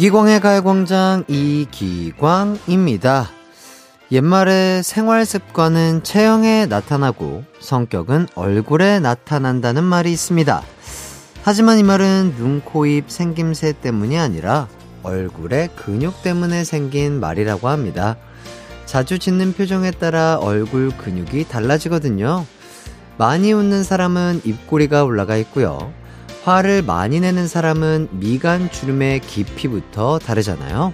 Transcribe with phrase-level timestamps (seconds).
[0.00, 3.28] 이기광의 가요광장 이기광입니다.
[4.10, 10.62] 옛말에 생활 습관은 체형에 나타나고 성격은 얼굴에 나타난다는 말이 있습니다.
[11.42, 14.68] 하지만 이 말은 눈, 코, 입 생김새 때문이 아니라
[15.02, 18.16] 얼굴의 근육 때문에 생긴 말이라고 합니다.
[18.86, 22.46] 자주 짓는 표정에 따라 얼굴 근육이 달라지거든요.
[23.18, 25.92] 많이 웃는 사람은 입꼬리가 올라가 있고요.
[26.42, 30.92] 화를 많이 내는 사람은 미간 주름의 깊이부터 다르잖아요.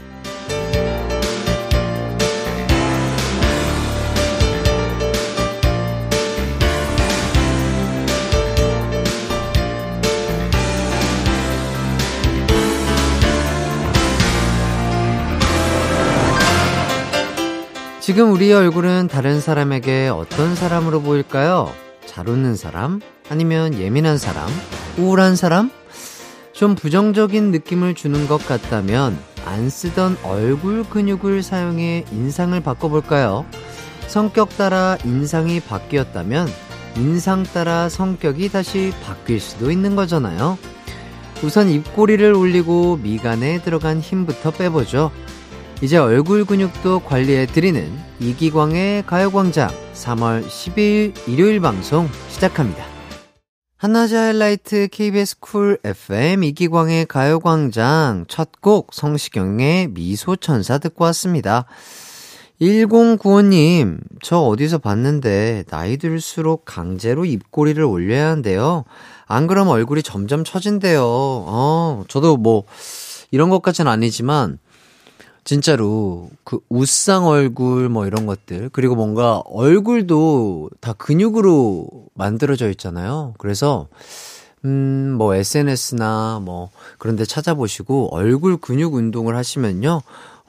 [18.00, 21.85] 지금 우리의 얼굴은 다른 사람에게 어떤 사람으로 보일까요?
[22.16, 23.02] 잘 웃는 사람?
[23.28, 24.48] 아니면 예민한 사람?
[24.96, 25.70] 우울한 사람?
[26.54, 33.44] 좀 부정적인 느낌을 주는 것 같다면 안 쓰던 얼굴 근육을 사용해 인상을 바꿔볼까요?
[34.06, 36.48] 성격 따라 인상이 바뀌었다면
[36.96, 40.56] 인상 따라 성격이 다시 바뀔 수도 있는 거잖아요.
[41.44, 45.12] 우선 입꼬리를 올리고 미간에 들어간 힘부터 빼보죠.
[45.82, 52.84] 이제 얼굴 근육도 관리해 드리는 이기광의 가요광장 3월 10일 일요일 방송 시작합니다.
[53.76, 61.66] 한낮의 하이라이트 KBS Cool FM 이기광의 가요광장 첫 곡 성시경의 미소천사 듣고 왔습니다.
[62.60, 68.84] 1095님, 저 어디서 봤는데 나이 들수록 강제로 입꼬리를 올려야 한대요.
[69.26, 71.02] 안 그러면 얼굴이 점점 처진대요.
[71.04, 72.64] 어, 저도 뭐
[73.30, 74.58] 이런 것까지는 아니지만
[75.46, 83.32] 진짜로 그 우상 얼굴 뭐 이런 것들 그리고 뭔가 얼굴도 다 근육으로 만들어져 있잖아요.
[83.38, 83.88] 그래서
[84.64, 90.02] 음 뭐 SNS나 뭐 그런 데 찾아보시고 얼굴 근육 운동을 하시면요.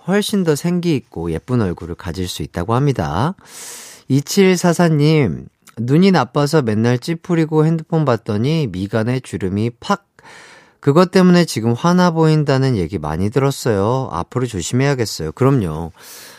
[0.08, 3.36] 훨씬 더 생기 있고 예쁜 얼굴을 가질 수 있다고 합니다.
[4.10, 5.46] 2744님,
[5.78, 10.07] 눈이 나빠서 맨날 찌푸리고 핸드폰 봤더니 미간에 주름이 팍
[10.80, 14.10] 그것 때문에 지금 화나 보인다는 얘기 많이 들었어요.
[14.12, 15.32] 앞으로 조심해야겠어요.
[15.34, 15.92] 그럼요.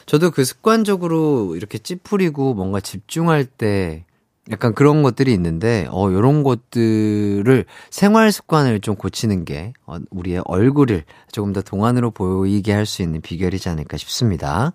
[0.07, 4.05] 저도 그 습관적으로 이렇게 찌푸리고 뭔가 집중할 때
[4.51, 11.05] 약간 그런 것들이 있는데, 어, 요런 것들을 생활 습관을 좀 고치는 게, 어, 우리의 얼굴을
[11.33, 14.73] 조금 더 동안으로 보이게 할 수 있는 비결이지 않을까 싶습니다.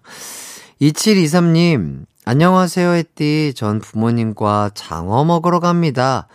[0.79, 3.53] 2723님, 안녕하세요, 햇띠.
[3.55, 6.27] 전 부모님과 장어 먹으러 갑니다.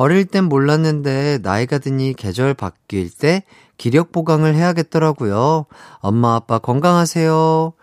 [0.00, 3.44] 어릴 땐 몰랐는데 나이가 드니 계절 바뀔 때
[3.76, 5.66] 기력 보강을 해야겠더라고요.
[5.98, 7.74] 엄마 아빠 건강하세요.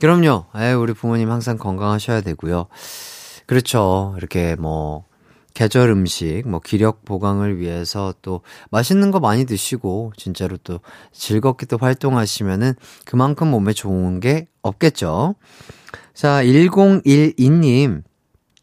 [0.00, 0.46] 그럼요.
[0.56, 2.68] 에 우리 부모님 항상 건강하셔야 되고요.
[3.44, 4.14] 그렇죠.
[4.16, 5.04] 이렇게 뭐
[5.52, 8.40] 계절 음식, 뭐 기력 보강을 위해서 또
[8.70, 10.80] 맛있는 거 많이 드시고 진짜로 또
[11.12, 15.34] 즐겁게 또 활동하시면은 그만큼 몸에 좋은 게 없겠죠.
[16.14, 18.04] 자, 1012님.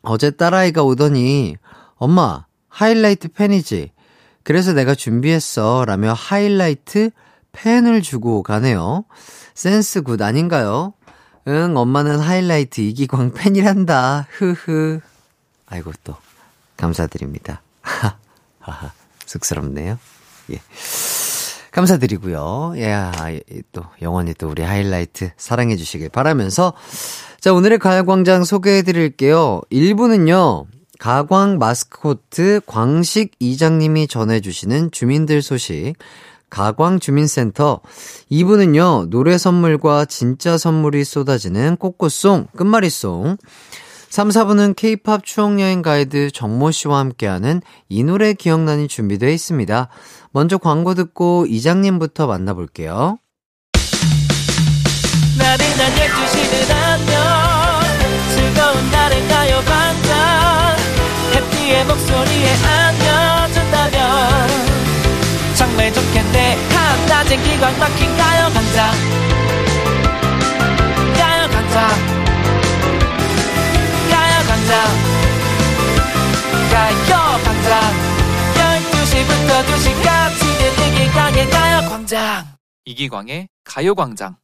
[0.01, 1.57] 어제 딸아이가 오더니
[1.97, 2.45] 엄마
[2.75, 3.91] 하이라이트 팬이지.
[4.43, 5.85] 그래서 내가 준비했어.
[5.87, 7.09] 라며 하이라이트
[7.53, 9.05] 펜을 주고 가네요.
[9.53, 10.93] 센스 good 아닌가요?
[11.47, 14.27] 응, 엄마는 하이라이트 이기광 팬이란다.
[14.29, 14.99] 흐흐.
[15.67, 16.17] 아이고, 또,
[16.75, 17.61] 감사드립니다.
[18.59, 18.91] 하하,
[19.25, 19.97] 쑥스럽네요.
[20.51, 20.61] 예.
[21.71, 22.73] 감사드리고요.
[22.75, 23.11] 예, 아,
[23.71, 26.73] 또, 영원히 또 우리 하이라이트 사랑해 주시길 바라면서,
[27.39, 29.61] 자, 오늘의 가요광장 소개해 드릴게요.
[29.71, 30.65] 1부는요,
[30.99, 35.95] 가광 마스코트 광식 이장님이 전해주시는 주민들 소식.
[36.49, 37.81] 가광 주민센터
[38.31, 43.37] 2부는요, 노래 선물과 진짜 선물이 쏟아지는 꽃꽃송, 끝말잇송.
[44.09, 49.89] 3, 4부는 케이팝 추억여행 가이드 정모 씨와 함께하는 이 노래 기억나니 준비되어 있습니다.
[50.31, 53.17] 먼저 광고 듣고 이장님부터 만나볼게요.
[55.37, 57.34] 나른한 12시는 안녕
[61.65, 64.47] 해피의 목소리에 안겨준다면
[65.55, 66.57] 정말 좋겠네.
[66.69, 68.91] 한낮엔 기광 막힌 가요 강장
[71.17, 71.89] 가요 강장
[74.11, 74.73] 가요 강장
[76.71, 77.71] 가요 강장
[78.55, 80.41] 12시부터 2시까지
[80.87, 82.45] 이기광의 가요 광장.
[82.85, 84.35] 이기광의 가요 광장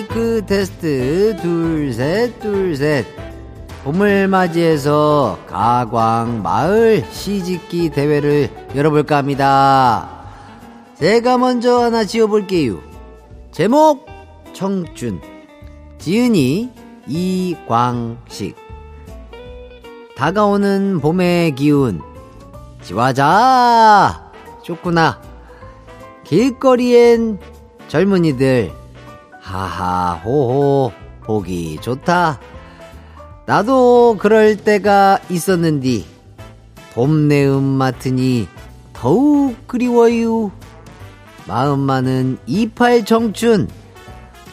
[0.00, 1.36] 마이크 테스트.
[1.42, 3.04] 둘셋 둘셋.
[3.84, 10.08] 봄을 맞이해서 가광 마을 시짓기 대회를 열어볼까 합니다.
[10.98, 12.78] 제가 먼저 하나 지어볼게요.
[13.52, 14.06] 제목
[14.54, 15.20] 청춘.
[15.98, 16.70] 지은이
[17.06, 18.56] 이광식.
[20.16, 22.00] 다가오는 봄의 기운.
[22.82, 24.32] 지화자!
[24.62, 25.20] 좋구나.
[26.24, 27.38] 길거리엔
[27.88, 28.79] 젊은이들
[29.50, 30.92] 하하호호
[31.24, 32.38] 보기 좋다.
[33.46, 36.06] 나도 그럴 때가 있었는디
[36.94, 38.46] 봄내음 맡으니
[38.92, 40.52] 더욱 그리워요
[41.48, 43.68] 마음만은 이팔 청춘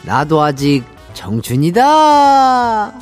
[0.03, 0.83] 나도 아직
[1.13, 2.93] 청춘이다.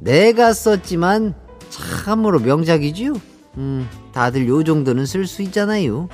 [0.00, 1.34] 내가 썼지만
[1.68, 3.12] 참으로 명작이지요.
[3.58, 6.08] 음, 다들 요 정도는 쓸 수 있잖아요.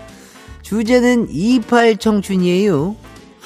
[0.61, 2.97] 주제는 이팔 청춘이에요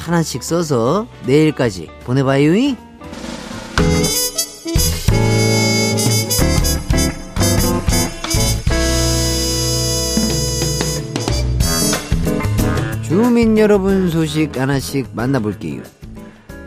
[0.01, 2.53] 하나씩 써서 내일까지 보내봐요
[13.03, 15.83] 주민 여러분 소식 하나씩 만나볼게요.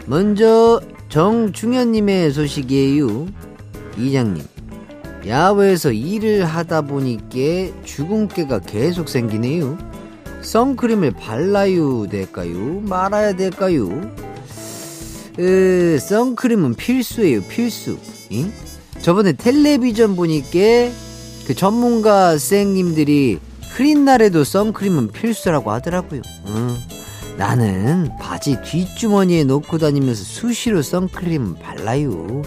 [0.05, 3.27] 먼저 정중현님의 소식이에요.
[3.97, 4.43] 이장님,
[5.25, 7.27] 야외에서 일을 하다 보니까
[7.85, 9.77] 주근깨가 계속 생기네요.
[10.43, 12.81] 선크림을 발라야 될까요?
[12.81, 13.89] 말아야 될까요?
[15.39, 17.97] 으, 선크림은 필수예요, 필수.
[18.31, 18.51] 응?
[19.01, 20.59] 저번에 텔레비전 보니까
[21.47, 23.39] 그 전문가 쌩님들이
[23.71, 26.21] 흐린 날에도 선크림은 필수라고 하더라고요.
[26.47, 26.75] 응.
[27.37, 32.43] 나는 바지 뒷주머니에 넣고 다니면서 수시로 선크림 발라요.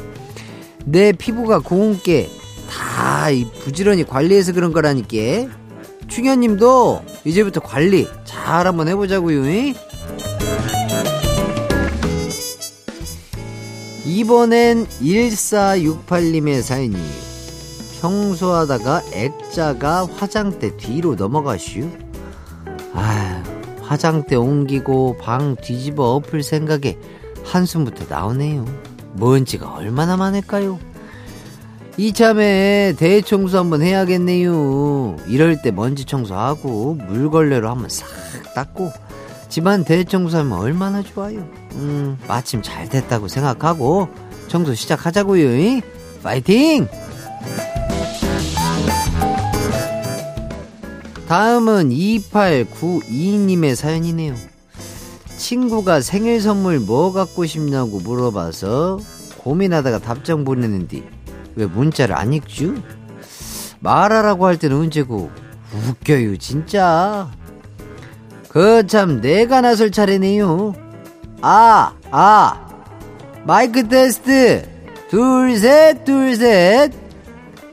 [0.84, 2.30] 내 피부가 고운 게
[2.68, 3.28] 다
[3.62, 5.48] 부지런히 관리해서 그런 거라니까.
[6.08, 9.74] 충현님도 이제부터 관리 잘 한번 해보자고요.
[14.04, 17.26] 이번엔 1468님의 사연이에요.
[18.00, 21.88] 청소하다가 액자가 화장대 뒤로 넘어가슈.
[22.92, 23.42] 아,
[23.82, 26.98] 화장대 옮기고 방 뒤집어 엎을 생각에
[27.44, 28.64] 한숨부터 나오네요.
[29.14, 30.78] 먼지가 얼마나 많을까요?
[31.98, 35.16] 이참에 대청소 한번 해야겠네요.
[35.28, 38.06] 이럴 때 먼지 청소하고 물걸레로 한번 싹
[38.54, 38.92] 닦고
[39.48, 41.38] 집안 대청소하면 얼마나 좋아요.
[41.72, 44.08] 음, 마침 잘 됐다고 생각하고
[44.48, 45.80] 청소 시작하자고요.
[46.22, 46.86] 파이팅!
[51.28, 54.34] 다음은 2892님의 사연이네요.
[55.38, 59.00] 친구가 생일 선물 뭐 갖고 싶냐고 물어봐서
[59.38, 61.15] 고민하다가 답장 보내는데
[61.56, 62.74] 왜 문자를 안 읽죠?
[63.80, 65.30] 말하라고 할 때는 언제고
[65.88, 67.28] 웃겨요 진짜
[68.48, 70.74] 그 참 내가 나설 차례네요
[71.42, 72.66] 아아
[73.44, 74.68] 마이크 테스트
[75.10, 76.92] 둘 셋 둘 셋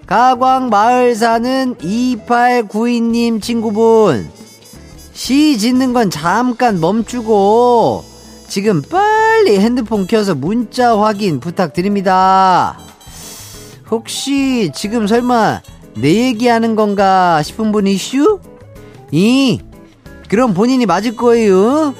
[0.05, 4.29] 가광 마을 사는 2892님 친구분.
[5.13, 8.03] 시 짓는 건 잠깐 멈추고
[8.47, 12.77] 지금 빨리 핸드폰 켜서 문자 확인 부탁드립니다.
[13.93, 15.61] 혹시 지금 설마
[15.95, 18.39] 내 얘기하는 건가 싶은 분 이슈?
[19.11, 19.59] 이
[20.27, 21.93] 그럼 본인이 맞을 거예요.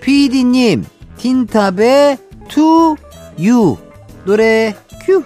[0.00, 0.84] PD님
[1.18, 3.76] 틴탑의 투유
[4.24, 4.74] 노래
[5.04, 5.22] 큐.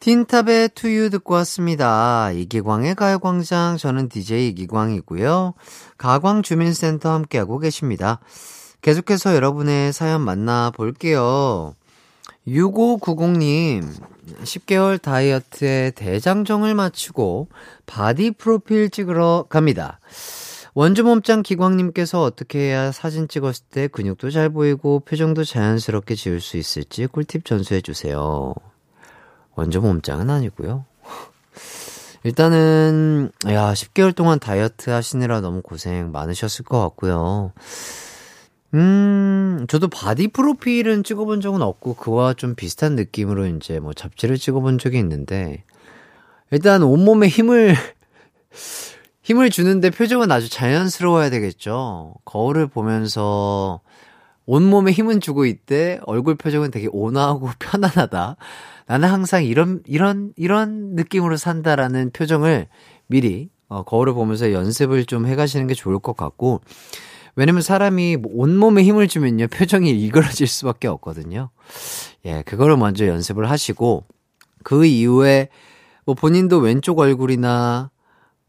[0.00, 2.30] 틴탑의 투유 듣고 왔습니다.
[2.30, 5.54] 이기광의 가요광장, 저는 DJ 이기광이고요.
[5.96, 8.20] 가광주민센터 함께하고 계십니다.
[8.82, 11.74] 계속해서 여러분의 사연 만나볼게요.
[12.46, 13.88] 6590님,
[14.42, 17.48] 10개월 다이어트에 대장정을 마치고
[17.86, 20.00] 바디 프로필 찍으러 갑니다.
[20.74, 26.56] 원주 몸짱 기광님께서 어떻게 해야 사진 찍었을 때 근육도 잘 보이고 표정도 자연스럽게 지을 수
[26.56, 28.54] 있을지 꿀팁 전수해 주세요.
[29.54, 30.84] 완전 몸짱은 아니고요.
[32.24, 37.52] 일단은 야 10개월 동안 다이어트 하시느라 너무 고생 많으셨을 것 같고요.
[38.74, 44.78] 음, 저도 바디 프로필은 찍어본 적은 없고 그와 좀 비슷한 느낌으로 이제 뭐 잡지를 찍어본
[44.78, 45.62] 적이 있는데
[46.50, 47.76] 일단 온몸에 힘을
[49.22, 52.14] 힘을 주는데 표정은 아주 자연스러워야 되겠죠.
[52.24, 53.80] 거울을 보면서
[54.46, 58.36] 온몸에 힘은 주고 있되 얼굴 표정은 되게 온화하고 편안하다.
[58.86, 62.66] 나는 항상 이런, 이런, 이런 느낌으로 산다라는 표정을
[63.06, 66.60] 미리 어, 거울을 보면서 연습을 좀 해가시는 게 좋을 것 같고,
[67.36, 71.50] 왜냐면 사람이 뭐 온몸에 힘을 주면요, 표정이 일그러질 수밖에 없거든요.
[72.24, 74.04] 예, 그거를 먼저 연습을 하시고,
[74.62, 75.48] 그 이후에
[76.04, 77.90] 뭐 본인도 왼쪽 얼굴이나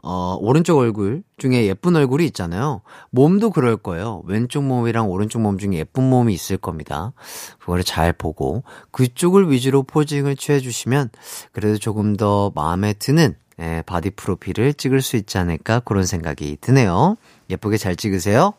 [0.08, 2.82] 어, 오른쪽 얼굴 중에 예쁜 얼굴이 있잖아요.
[3.10, 4.22] 몸도 그럴 거예요.
[4.26, 7.14] 왼쪽 몸이랑 오른쪽 몸 중에 예쁜 몸이 있을 겁니다.
[7.58, 11.10] 그거를 잘 보고 그쪽을 위주로 posing을 취해 주시면
[11.54, 17.16] 그래도 조금 더 마음에 드는 예, 바디 프로필을 찍을 수 있지 않을까 그런 생각이 드네요.
[17.50, 18.54] 예쁘게 잘 찍으세요.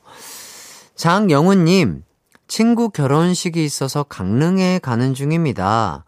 [0.94, 2.04] 장영훈님,
[2.48, 6.04] 친구 결혼식이 있어서 강릉에 가는 중입니다.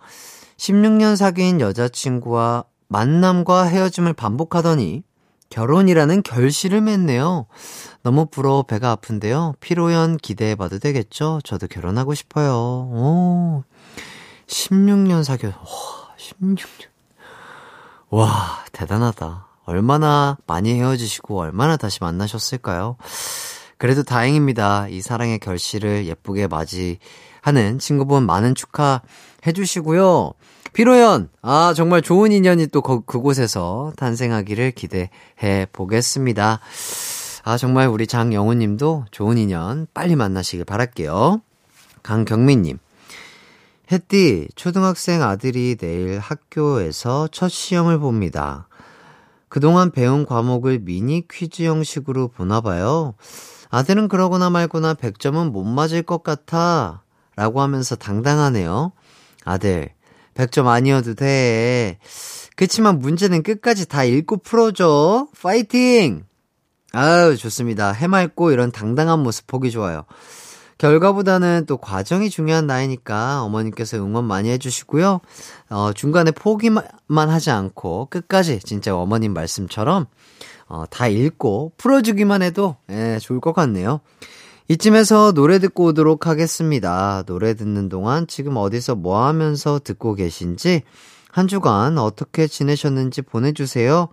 [0.56, 5.02] 16년 사귄 여자친구와 만남과 헤어짐을 반복하더니
[5.50, 7.46] 결혼이라는 결실을 맺네요.
[8.02, 9.54] 너무 부러워 배가 아픈데요.
[9.60, 11.40] 피로연 기대해봐도 되겠죠?
[11.44, 12.52] 저도 결혼하고 싶어요.
[12.52, 13.64] 오,
[14.46, 16.66] 16년 사귀어, 와, 16년.
[18.10, 19.47] 와, 대단하다.
[19.68, 22.96] 얼마나 많이 헤어지시고 얼마나 다시 만나셨을까요?
[23.76, 24.88] 그래도 다행입니다.
[24.88, 29.02] 이 사랑의 결실을 예쁘게 맞이하는 친구분 많은 축하
[29.46, 30.32] 해 주시고요.
[30.72, 36.60] 피로연, 아, 정말 좋은 인연이 또 그, 그곳에서 탄생하기를 기대해 보겠습니다.
[37.44, 41.42] 아, 정말 우리 장영우 님도 좋은 인연 빨리 만나시길 바랄게요.
[42.02, 42.78] 강경민 님.
[43.92, 48.67] 햇띠, 초등학생 아들이 내일 학교에서 첫 시험을 봅니다.
[49.48, 53.14] 그동안 배운 과목을 미니 퀴즈 형식으로 보나 봐요.
[53.70, 57.02] 아들은 그러거나 말거나 100점은 못 맞을 것 같아.
[57.36, 58.92] 라고 하면서 당당하네요.
[59.44, 59.90] 아들,
[60.34, 61.98] 100점 아니어도 돼.
[62.56, 65.28] 그치만 문제는 끝까지 다 읽고 풀어줘.
[65.40, 66.24] 파이팅!
[66.92, 67.92] 아유, 좋습니다.
[67.92, 70.04] 해맑고 이런 당당한 모습 보기 좋아요.
[70.78, 75.20] 결과보다는 또 과정이 중요한 나이니까 어머님께서 응원 많이 해주시고요.
[75.70, 80.06] 어, 중간에 포기만 하지 않고 끝까지 진짜 어머님 말씀처럼
[80.68, 84.00] 어, 다 읽고 풀어주기만 해도 예, 좋을 것 같네요.
[84.68, 87.22] 이쯤에서 노래 듣고 오도록 하겠습니다.
[87.26, 90.82] 노래 듣는 동안 지금 어디서 뭐 하면서 듣고 계신지
[91.30, 94.08] 한 주간 어떻게 지내셨는지 보내주세요.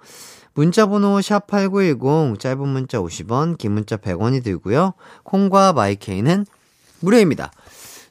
[0.53, 4.93] 문자번호 샵8910 짧은 문자 50원 긴 문자 100원이 들고요.
[5.23, 6.45] 콩과 마이케이는
[6.99, 7.51] 무료입니다.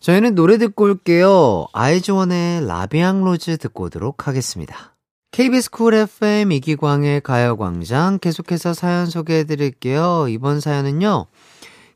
[0.00, 1.67] 저희는 노래 듣고 올게요.
[1.73, 4.95] 아이즈원의 La Vie en Rose 듣고 오도록 하겠습니다.
[5.33, 10.26] KBS 쿨 FM 이기광의 가요광장 계속해서 사연 소개해 드릴게요.
[10.29, 11.26] 이번 사연은요,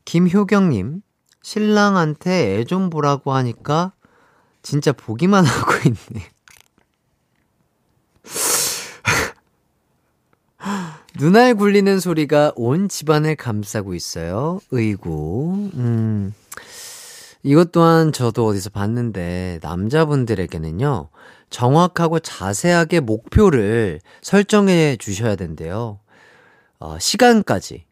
[0.05, 1.01] 김효경님,
[1.41, 3.93] 신랑한테 애 좀 보라고 하니까
[4.61, 6.27] 진짜 보기만 하고 있네.
[11.17, 14.59] 눈알 굴리는 소리가 온 집안을 감싸고 있어요.
[14.71, 15.69] 의구.
[15.75, 16.33] 음.
[17.43, 21.09] 이것 또한 저도 어디서 봤는데, 남자분들에게는요,
[21.49, 25.99] 정확하고 자세하게 목표를 설정해 주셔야 된대요.
[26.79, 27.85] 어, 시간까지.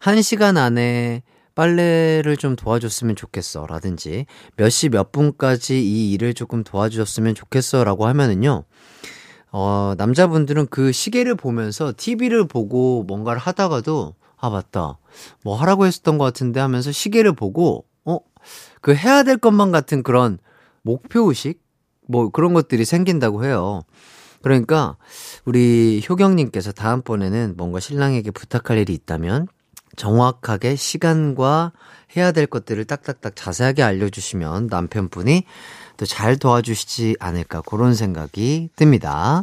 [0.00, 1.22] 한 시간 안에
[1.54, 3.66] 빨래를 좀 도와줬으면 좋겠어.
[3.66, 4.26] 라든지,
[4.56, 7.84] 몇 시 몇 분까지 이 일을 조금 도와주셨으면 좋겠어.
[7.84, 8.64] 라고 하면은요,
[9.50, 14.98] 어, 남자분들은 그 시계를 보면서 TV를 보고 뭔가를 하다가도, 아, 맞다.
[15.42, 17.87] 뭐 하라고 했었던 것 같은데 하면서 시계를 보고, 어,
[18.80, 20.38] 그 해야 될 것만 같은 그런
[20.82, 21.60] 목표 의식?
[22.06, 23.82] 뭐 그런 것들이 생긴다고 해요.
[24.42, 24.96] 그러니까
[25.44, 29.48] 우리 효경님께서 다음번에는 뭔가 신랑에게 부탁할 일이 있다면
[29.96, 31.72] 정확하게 시간과
[32.16, 35.44] 해야 될 것들을 딱딱딱 자세하게 알려주시면 남편분이
[35.98, 39.42] 또 잘 도와주시지 않을까 그런 생각이 듭니다.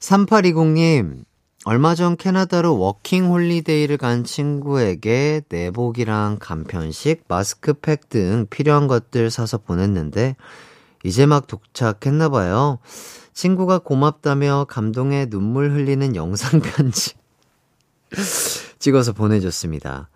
[0.00, 1.24] 3820님,
[1.70, 10.34] 얼마 전 캐나다로 워킹 홀리데이를 간 친구에게 내복이랑 간편식, 마스크팩 등 필요한 것들 사서 보냈는데
[11.04, 12.80] 이제 막 도착했나 봐요.
[13.34, 17.14] 친구가 고맙다며 감동에 눈물 흘리는 영상 편지
[18.80, 20.08] 찍어서 보내줬습니다.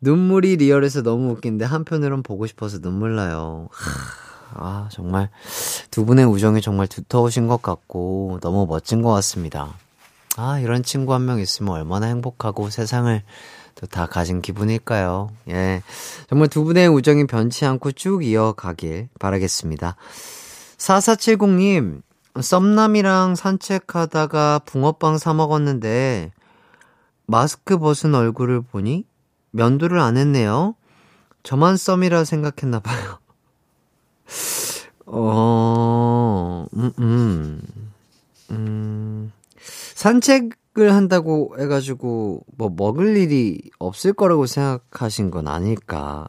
[0.00, 3.68] 눈물이 리얼해서 너무 웃긴데 한편으론 보고 싶어서 눈물 나요.
[4.54, 5.28] 아, 정말
[5.90, 9.74] 두 분의 우정이 정말 두터우신 것 같고 너무 멋진 것 같습니다.
[10.36, 13.22] 아, 이런 친구 한 명 있으면 얼마나 행복하고 세상을
[13.74, 15.30] 또 다 가진 기분일까요?
[15.48, 15.82] 예.
[16.28, 19.96] 정말 두 분의 우정이 변치 않고 쭉 이어가길 바라겠습니다.
[20.78, 22.02] 4470님,
[22.40, 26.32] 썸남이랑 산책하다가 붕어빵 사 먹었는데,
[27.26, 29.04] 마스크 벗은 얼굴을 보니
[29.52, 30.74] 면도를 안 했네요.
[31.42, 33.18] 저만 썸이라 생각했나봐요.
[35.06, 37.62] 어, 음, 음,
[38.50, 39.32] 음.
[39.94, 46.26] 산책을 한다고 해가지고, 뭐, 먹을 일이 없을 거라고 생각하신 건 아닐까.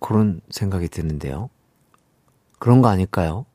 [0.00, 1.48] 그런 생각이 드는데요.
[2.58, 3.46] 그런 거 아닐까요?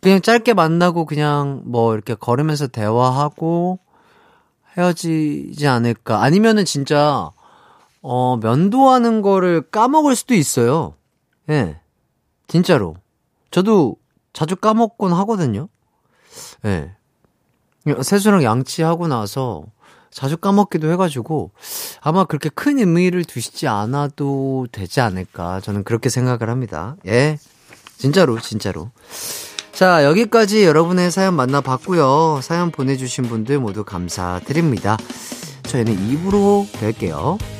[0.00, 3.78] 그냥 짧게 만나고 그냥 뭐 이렇게 걸으면서 대화하고
[4.76, 6.22] 헤어지지 않을까.
[6.22, 7.32] 아니면은 진짜,
[8.02, 10.94] 어, 면도하는 거를 까먹을 수도 있어요.
[11.48, 11.52] 예.
[11.52, 11.80] 네,
[12.48, 12.96] 진짜로.
[13.50, 13.96] 저도
[14.32, 15.68] 자주 까먹곤 하거든요.
[16.64, 16.90] 예.
[17.84, 17.94] 네.
[18.02, 19.64] 세수랑 양치하고 나서
[20.10, 21.52] 자주 까먹기도 해가지고
[22.00, 25.60] 아마 그렇게 큰 의미를 두시지 않아도 되지 않을까.
[25.60, 26.96] 저는 그렇게 생각을 합니다.
[27.06, 27.38] 예.
[27.96, 28.90] 진짜로, 진짜로.
[29.72, 32.40] 자, 여기까지 여러분의 사연 만나봤고요.
[32.42, 34.96] 사연 보내주신 분들 모두 감사드립니다.
[35.64, 37.59] 저희는 입으로 뵐게요.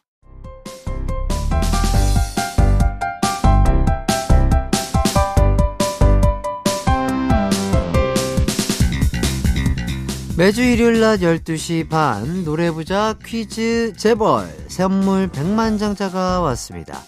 [10.41, 16.99] 매주 일요일 낮 12시 반 노래부자 퀴즈 재벌 선물 100만 장자가 왔습니다.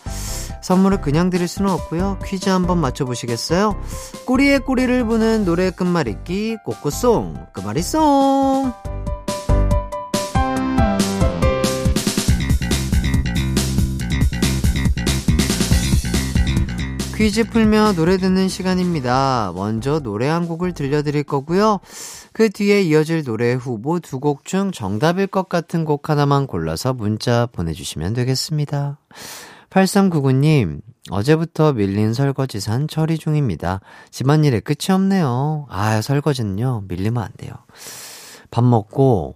[0.62, 2.20] 선물을 그냥 드릴 수는 없고요.
[2.24, 3.76] 퀴즈 한번 맞춰보시겠어요?
[4.28, 8.72] 꼬리에 꼬리를 부는 노래 끝말잇기 꼬꼬송 끝말잇송
[17.16, 19.54] 퀴즈 풀며 노래 듣는 시간입니다.
[19.56, 21.80] 먼저 노래 한 곡을 들려드릴 거고요.
[22.34, 27.46] 그 뒤에 이어질 노래 후보 두 곡 중 정답일 것 같은 곡 하나만 골라서 문자
[27.46, 28.98] 보내주시면 되겠습니다.
[29.70, 33.82] 8399님, 어제부터 밀린 설거지 산 처리 중입니다.
[34.12, 35.68] 집안일에 끝이 없네요.
[35.70, 37.54] 아, 설거지는요, 밀리면 안 돼요.
[38.52, 39.36] 밥 먹고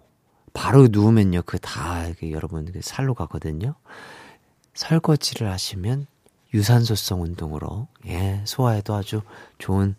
[0.54, 3.76] 바로 누우면요, 그 다, 여러분, 그 살로 가거든요.
[4.76, 6.06] 설거지를 하시면
[6.54, 9.22] 유산소성 운동으로, 예, 소화에도 아주
[9.58, 9.96] 좋은,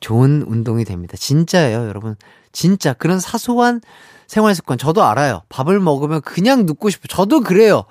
[0.00, 1.16] 좋은 운동이 됩니다.
[1.16, 2.16] 진짜예요, 여러분.
[2.52, 3.80] 진짜 그런 사소한
[4.26, 5.42] 생활 습관 저도 알아요.
[5.48, 7.06] 밥을 먹으면 그냥 눕고 싶어.
[7.08, 7.84] 저도 그래요.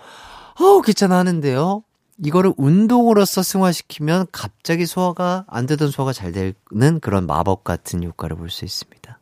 [0.59, 1.83] 어우, 귀찮아 하는데요.
[2.23, 8.49] 이거를 운동으로서 승화시키면 갑자기 소화가 안 되던 소화가 잘 되는 그런 마법 같은 효과를 볼
[8.49, 9.19] 수 있습니다.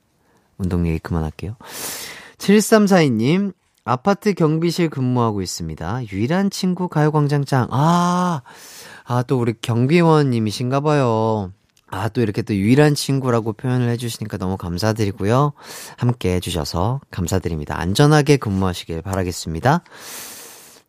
[0.57, 1.55] 운동 얘기 그만할게요.
[2.39, 3.53] 7342님,
[3.85, 6.01] 아파트 경비실 근무하고 있습니다.
[6.11, 7.67] 유일한 친구 가요광장짱.
[7.71, 8.41] 아,
[9.05, 11.51] 아, 또 우리 경비원님이신가 봐요.
[11.89, 15.53] 아, 또 이렇게 또 유일한 친구라고 표현을 해주시니까 너무 감사드리고요.
[15.97, 17.79] 함께 해주셔서 감사드립니다.
[17.79, 19.83] 안전하게 근무하시길 바라겠습니다.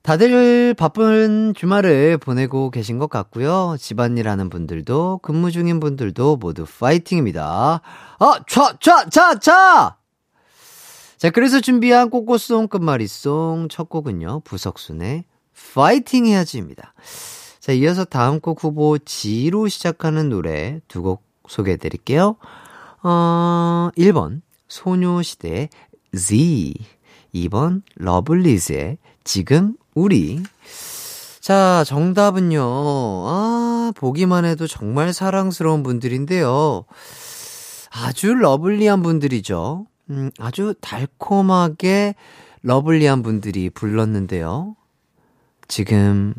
[0.03, 3.77] 다들 바쁜 주말을 보내고 계신 것 같고요.
[3.79, 7.81] 집안일 하는 분들도, 근무 중인 분들도 모두 파이팅입니다.
[8.19, 9.97] 아, 차, 차, 차, 차!
[11.19, 15.25] 자, 그래서 준비한 꼬꼬송 끝말잇송 첫 곡은요, 부석순의
[15.75, 16.95] 파이팅 해야지입니다.
[17.69, 22.37] 자, 이어서 다음 곡 후보 G로 시작하는 노래 두 곡 소개해 드릴게요.
[23.03, 25.69] 어, 1번, 소녀시대의
[26.17, 26.75] Z.
[27.35, 30.43] 2번, 러블리즈의 지금 우리.
[31.41, 32.63] 자, 정답은요.
[32.63, 36.87] 아, 보기만 해도 정말 사랑스러운 분들인데요.
[37.91, 39.85] 아주 lovely한 분들이죠.
[40.09, 42.15] 음, 아주 달콤하게
[42.63, 44.75] lovely한 분들이 불렀는데요.
[45.69, 46.33] 지금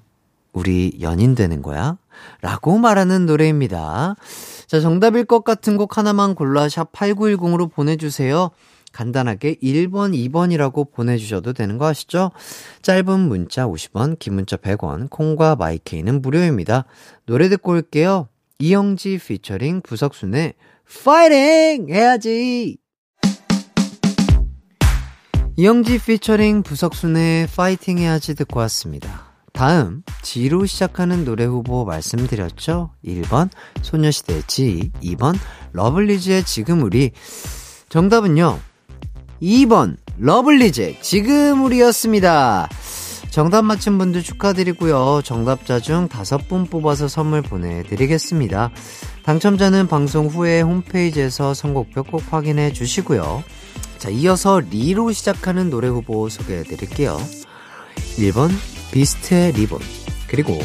[0.53, 1.97] 우리 연인 되는 거야?
[2.41, 4.15] 라고 말하는 노래입니다.
[4.67, 8.51] 자, 정답일 것 같은 곡 하나만 골라 샵 8910으로 보내주세요.
[8.91, 12.31] 간단하게 1번, 2번이라고 보내주셔도 되는 거 아시죠?
[12.81, 16.85] 짧은 문자 50원, 긴 문자 100원, 콩과 마이케이는 무료입니다.
[17.25, 18.29] 노래 듣고 올게요.
[18.57, 20.55] 이영지 피처링 부석순의
[21.03, 21.87] 파이팅!
[21.89, 22.77] 해야지!
[25.55, 29.28] 이영지 피처링 부석순의 파이팅 해야지 듣고 왔습니다.
[29.59, 32.91] 다음, G로 시작하는 노래 후보 말씀드렸죠?
[33.03, 33.49] 1번,
[33.81, 35.37] 소녀시대 G, 2번,
[35.73, 37.11] 러블리즈의 지금 우리.
[37.89, 38.57] 정답은요,
[39.41, 42.69] 2번 러블리즈 지금 우리였습니다.
[43.31, 45.23] 정답 맞힌 분들 축하드리고요.
[45.25, 48.71] 정답자 중 다섯 분 뽑아서 선물 보내드리겠습니다.
[49.25, 53.43] 당첨자는 방송 후에 홈페이지에서 선곡표 꼭 확인해 주시고요.
[53.97, 57.19] 자, 이어서 리로 시작하는 노래 후보 소개해 드릴게요.
[58.15, 58.51] 1번
[58.91, 59.79] 비스트의 리본
[60.27, 60.59] 그리고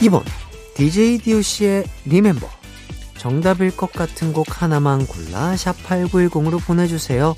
[0.00, 0.22] 2번
[0.74, 2.48] DJ DOC의 리멤버
[3.16, 7.34] 정답일 것 같은 곡 하나만 골라 샵 8910으로 보내주세요.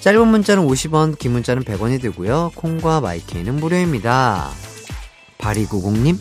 [0.00, 2.52] 짧은 문자는 50원, 긴 문자는 100원이 되고요.
[2.54, 4.48] 콩과 마이케이는 무료입니다.
[5.36, 6.18] 8290님,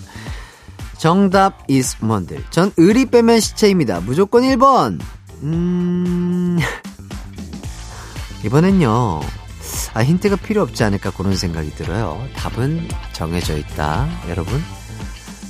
[0.97, 1.65] 정답
[2.01, 2.43] 뭔들.
[2.49, 4.01] 전 의리 빼면 시체입니다.
[4.01, 4.99] 무조건 1번.
[5.43, 6.59] 음,
[8.43, 9.21] 이번엔요.
[9.93, 12.25] 아, 힌트가 필요 없지 않을까 그런 생각이 들어요.
[12.35, 14.07] 답은 정해져 있다.
[14.29, 14.61] 여러분.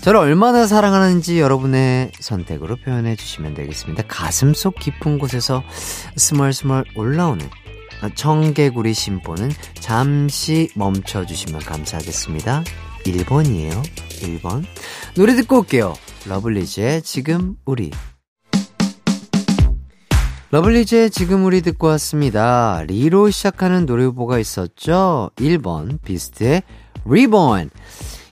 [0.02, 4.04] 저를 얼마나 사랑하는지 여러분의 선택으로 표현해 주시면 되겠습니다.
[4.08, 5.62] 가슴 속 깊은 곳에서
[6.16, 7.50] 스멀스멀 올라오는
[8.16, 12.64] 청개구리 심보는 잠시 멈춰 주시면 감사하겠습니다.
[13.06, 13.84] 1번이에요.
[14.22, 14.64] 1번.
[15.16, 15.94] 노래 듣고 올게요.
[16.26, 17.92] 러블리즈의 지금 우리.
[20.52, 22.84] 러블리즈의 지금 우리 듣고 왔습니다.
[22.88, 25.30] 리로 시작하는 노래 후보가 있었죠?
[25.36, 26.64] 1번, 비스트의
[27.06, 27.70] Reborn.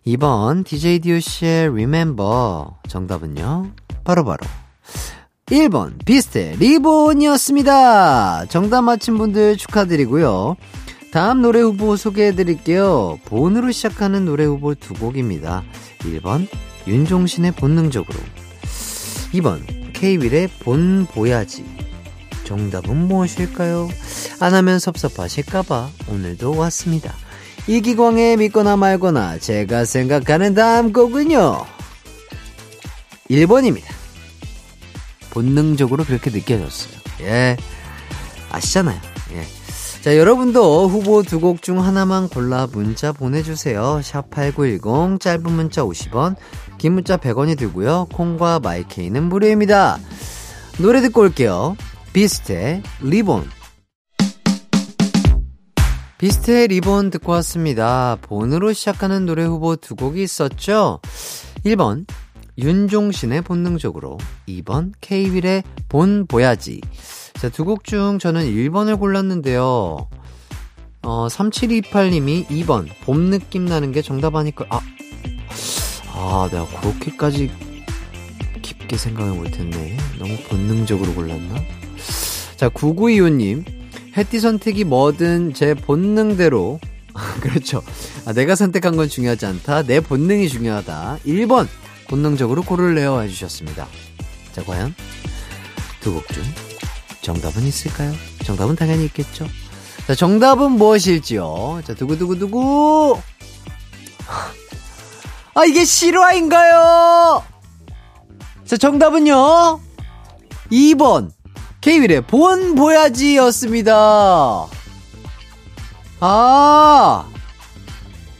[0.08, 2.70] 2번, DJ DOC의 Remember.
[2.88, 3.72] 정답은요?
[4.04, 4.40] 바로바로.
[4.40, 4.50] 바로
[5.46, 8.48] 1번 비스트 리본이었습니다.
[8.48, 10.56] 정답 맞힌 분들 축하드리고요.
[11.12, 13.20] 다음 노래 후보 소개해 드릴게요.
[13.26, 15.64] 본으로 시작하는 노래 후보 두 곡입니다.
[16.00, 16.48] 1번
[16.88, 18.18] 윤종신의 본능적으로
[19.34, 19.62] 2번
[19.94, 21.87] 케이윌의 본 보야지
[22.48, 23.90] 정답은 무엇일까요?
[24.40, 27.14] 안 하면 섭섭하실까봐 오늘도 왔습니다.
[27.68, 31.66] 이기광의 믿거나 말거나 제가 생각하는 다음 곡은요.
[33.30, 33.84] 1번입니다.
[35.32, 36.94] 본능적으로 그렇게 느껴졌어요.
[37.22, 37.58] 예.
[38.50, 38.98] 아시잖아요.
[39.34, 39.44] 예.
[40.02, 44.00] 자, 여러분도 후보 두 곡 중 하나만 골라 문자 보내주세요.
[44.02, 46.38] 샵8910, 짧은 문자 50원,
[46.78, 48.08] 긴 문자 100원이 들고요.
[48.14, 50.00] 콩과 마이케이는 무료입니다.
[50.78, 51.76] 노래 듣고 올게요.
[52.18, 53.48] 비스트의 리본.
[56.18, 58.18] 비스트의 리본 듣고 왔습니다.
[58.24, 61.00] 본으로 시작하는 노래 후보 두 곡이 있었죠?
[61.64, 62.08] 1번,
[62.58, 64.18] 윤종신의 본능적으로.
[64.48, 66.82] 2번, 케이윌의 본 보야지.
[67.36, 70.10] 자, 두 곡 중 저는 1번을 골랐는데요.
[71.04, 74.82] 어, 3728님이 2번, 봄 느낌 나는 게 정답 아니까, 아,
[76.14, 77.52] 아, 내가 그렇게까지
[78.64, 79.98] 깊게 생각을 못했네.
[80.18, 81.77] 너무 본능적으로 골랐나?
[82.58, 83.64] 자, 9925님,
[84.18, 86.80] 해띠 선택이 뭐든 제 본능대로,
[87.42, 87.84] 그렇죠.
[88.26, 89.84] 아, 내가 선택한 건 중요하지 않다.
[89.84, 91.20] 내 본능이 중요하다.
[91.26, 91.68] 1번,
[92.10, 93.88] 본능적으로 고를래요 해주셨습니다.
[94.54, 94.94] 자, 과연
[96.02, 96.44] 두 곡 중
[97.22, 98.14] 정답은 있을까요?
[98.46, 99.48] 정답은 당연히 있겠죠.
[100.08, 101.82] 자, 정답은 무엇일지요?
[101.86, 103.20] 자, 두구두구두구!
[105.54, 107.44] 아, 이게 실화인가요?
[108.66, 109.82] 자, 정답은요?
[110.72, 111.32] 2번.
[111.88, 114.68] 케이윌의 본 보야지 였습니다.
[116.20, 117.26] 아,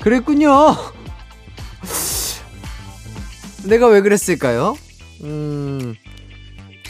[0.02, 0.76] 그랬군요.
[3.64, 4.78] 내가 왜 그랬을까요?
[5.24, 5.96] 음,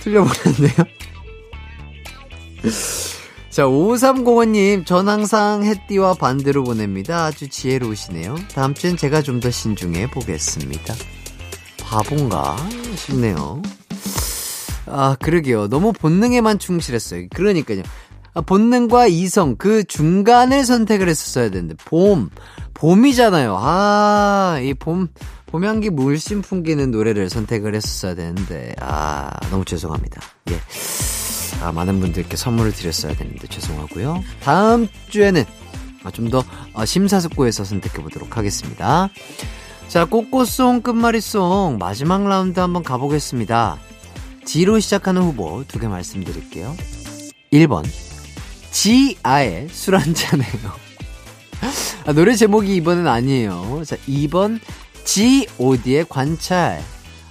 [0.01, 0.73] 틀려버렸네요.
[3.51, 7.25] 자, 5305님, 전 항상 햇띠와 반대로 보냅니다.
[7.25, 8.35] 아주 지혜로우시네요.
[8.55, 10.95] 다음 주엔 제가 좀 더 신중해 보겠습니다.
[11.83, 12.55] 바본가
[12.95, 13.61] 싶네요.
[14.89, 15.67] 아, 그러게요.
[15.67, 17.28] 너무 본능에만 충실했어요.
[17.34, 17.84] 그러니까요.
[18.34, 22.30] 아, 본능과 이성, 그 중간을 선택을 했었어야 되는데, 봄.
[22.73, 23.58] 봄이잖아요.
[23.60, 25.08] 아, 이 봄,
[25.47, 30.21] 봄향기 물씬 풍기는 노래를 선택을 했었어야 되는데, 아, 너무 죄송합니다.
[30.52, 30.60] 예.
[31.62, 34.23] 아, 많은 분들께 선물을 드렸어야 되는데 죄송하고요.
[34.41, 35.43] 다음 주에는
[36.04, 39.10] 아, 좀더 어, 심사숙고해서 선택해 보도록 하겠습니다.
[39.88, 43.78] 자, 꽃꽃송 끝말잇송 마지막 라운드 한번 가보겠습니다.
[44.47, 46.75] 지로 시작하는 후보 두 개 말씀드릴게요.
[47.51, 47.83] 1번
[48.71, 50.71] 지아의 술 한잔해요.
[52.05, 53.83] 아, 노래 제목이 이번엔 아니에요.
[53.86, 54.60] 자, 2번
[55.03, 56.81] G.O.D의 관찰.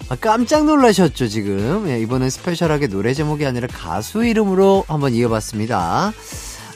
[0.09, 1.89] 아, 깜짝 놀라셨죠, 지금?
[1.89, 6.13] 예, 이번엔 스페셜하게 노래 제목이 아니라 가수 이름으로 한번 이어봤습니다.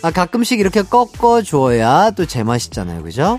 [0.03, 3.39] 아, 가끔씩 이렇게 꺾어줘야 또 제맛이잖아요, 그죠?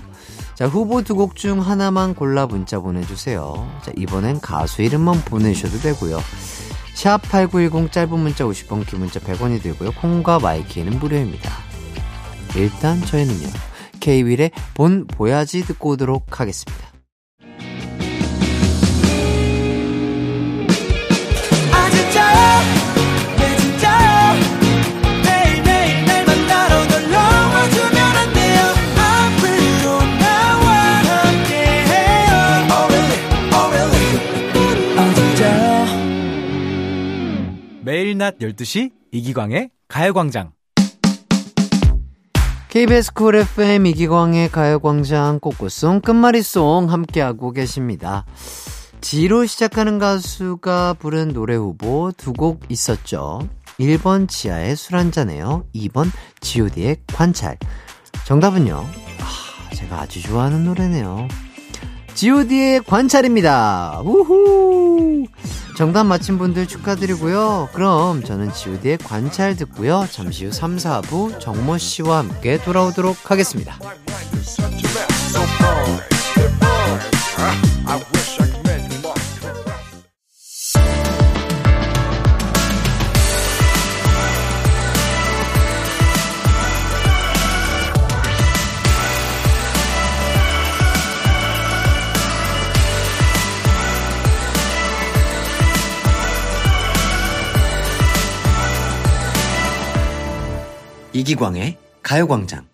[0.54, 3.68] 자, 후보 두 곡 중 하나만 골라 문자 보내주세요.
[3.84, 6.20] 자, 이번엔 가수 이름만 보내셔도 되고요.
[7.02, 9.90] 샵 8910 짧은 문자 50원, 긴 문자 100원이 들고요.
[9.90, 11.50] 콩과 마이케이는 무료입니다.
[12.54, 13.48] 일단 저희는요,
[13.98, 16.91] 케이윌의 Bon Voyage 듣고 오도록 하겠습니다.
[38.22, 40.52] 낮 12시 이기광의 가요광장
[42.68, 48.24] KBS 쿨 FM 이기광의 가요광장 꽃꽃송 끝말잇송 함께하고 계십니다.
[49.00, 53.40] 지로 시작하는 가수가 부른 노래 후보 두 곡 있었죠.
[53.80, 55.66] 1번 지하의 술 한잔해요.
[55.74, 56.06] 2번
[56.40, 57.58] god의 관찰.
[58.24, 58.86] 정답은요.
[59.18, 61.26] 아, 제가 아주 좋아하는 노래네요.
[62.14, 64.02] God의 관찰입니다.
[64.04, 65.26] 우후!
[65.76, 67.70] 정답 맞힌 분들 축하드리고요.
[67.72, 70.06] 그럼 저는 god의 관찰 듣고요.
[70.10, 73.78] 잠시 후 3, 4부 정모 씨와 함께 돌아오도록 하겠습니다.
[101.14, 102.66] 이기광의 가요광장.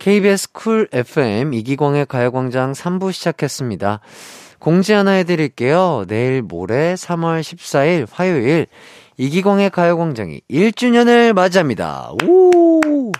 [0.00, 4.00] KBS 쿨 FM 이기광의 가요광장 3부 시작했습니다.
[4.58, 6.04] 공지 하나 해드릴게요.
[6.08, 8.66] 내일 모레 3월 14일 화요일
[9.16, 12.10] 이기광의 가요광장이 1주년을 맞이합니다.
[12.24, 13.12] 오!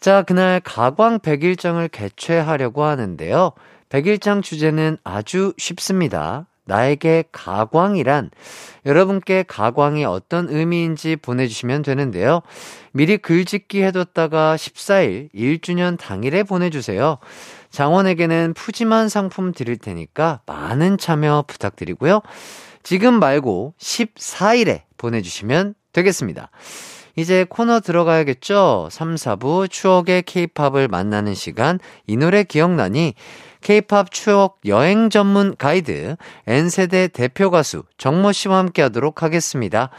[0.00, 3.52] 자, 그날 가광 100일장을 개최하려고 하는데요.
[3.90, 6.46] 100일장 주제는 아주 쉽습니다.
[6.66, 8.30] 나에게 가광이란
[8.84, 12.42] 여러분께 가광이 어떤 의미인지 보내주시면 되는데요.
[12.92, 17.18] 미리 글짓기 해뒀다가 14일 1주년 당일에 보내주세요.
[17.70, 22.20] 장원에게는 푸짐한 상품 드릴 테니까 많은 참여 부탁드리고요.
[22.82, 26.50] 지금 말고 14일에 보내주시면 되겠습니다.
[27.16, 28.88] 이제 코너 들어가야겠죠?
[28.90, 33.14] 3, 4부 추억의 케이팝을 만나는 시간 이 노래 기억나니?
[33.66, 36.14] 케이팝 추억 여행 전문 가이드
[36.46, 39.90] N세대 대표 가수 정모 씨와 함께 하도록 하겠습니다.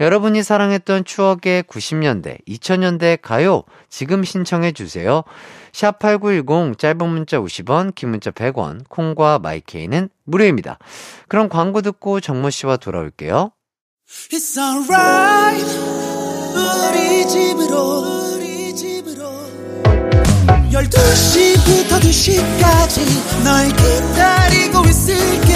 [0.00, 5.24] 여러분이 사랑했던 추억의 90년대, 2000년대 가요 지금 신청해 주세요.
[5.72, 10.78] 샵8910 짧은 문자 50원, 긴 문자 100원, 콩과 마이케이는 무료입니다.
[11.28, 13.52] 그럼 광고 듣고 정모 씨와 돌아올게요.
[20.72, 25.54] 12시부터 2시까지 널 기다리고 있을게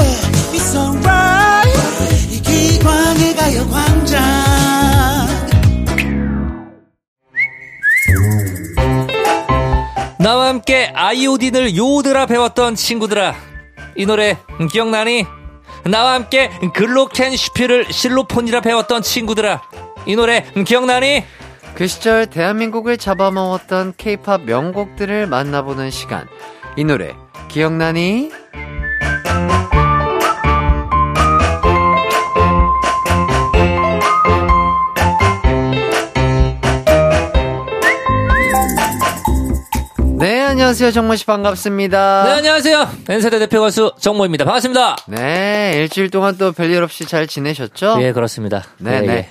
[0.52, 4.22] It's alright 이 기광의 가요광장
[10.18, 13.34] 나와 함께 아이오딘을 요드라 배웠던 친구들아
[13.96, 14.36] 이 노래
[14.70, 15.24] 기억나니?
[15.84, 19.62] 나와 함께 글로켄 슈피를 실로폰이라 배웠던 친구들아
[20.04, 21.24] 이 노래 기억나니?
[21.76, 26.26] 그 시절 대한민국을 잡아먹었던 케이팝 명곡들을 만나보는 시간.
[26.76, 27.14] 이 노래
[27.48, 28.30] 기억나니?
[40.18, 40.92] 네, 안녕하세요.
[40.92, 42.24] 정모씨 반갑습니다.
[42.24, 47.98] 네 안녕하세요 N세대 대표 가수 정모입니다 반갑습니다 네, 일주일 동안 또 별일 없이 잘 지내셨죠?
[48.00, 49.12] 예 그렇습니다 네, 예, 네.
[49.14, 49.28] 예.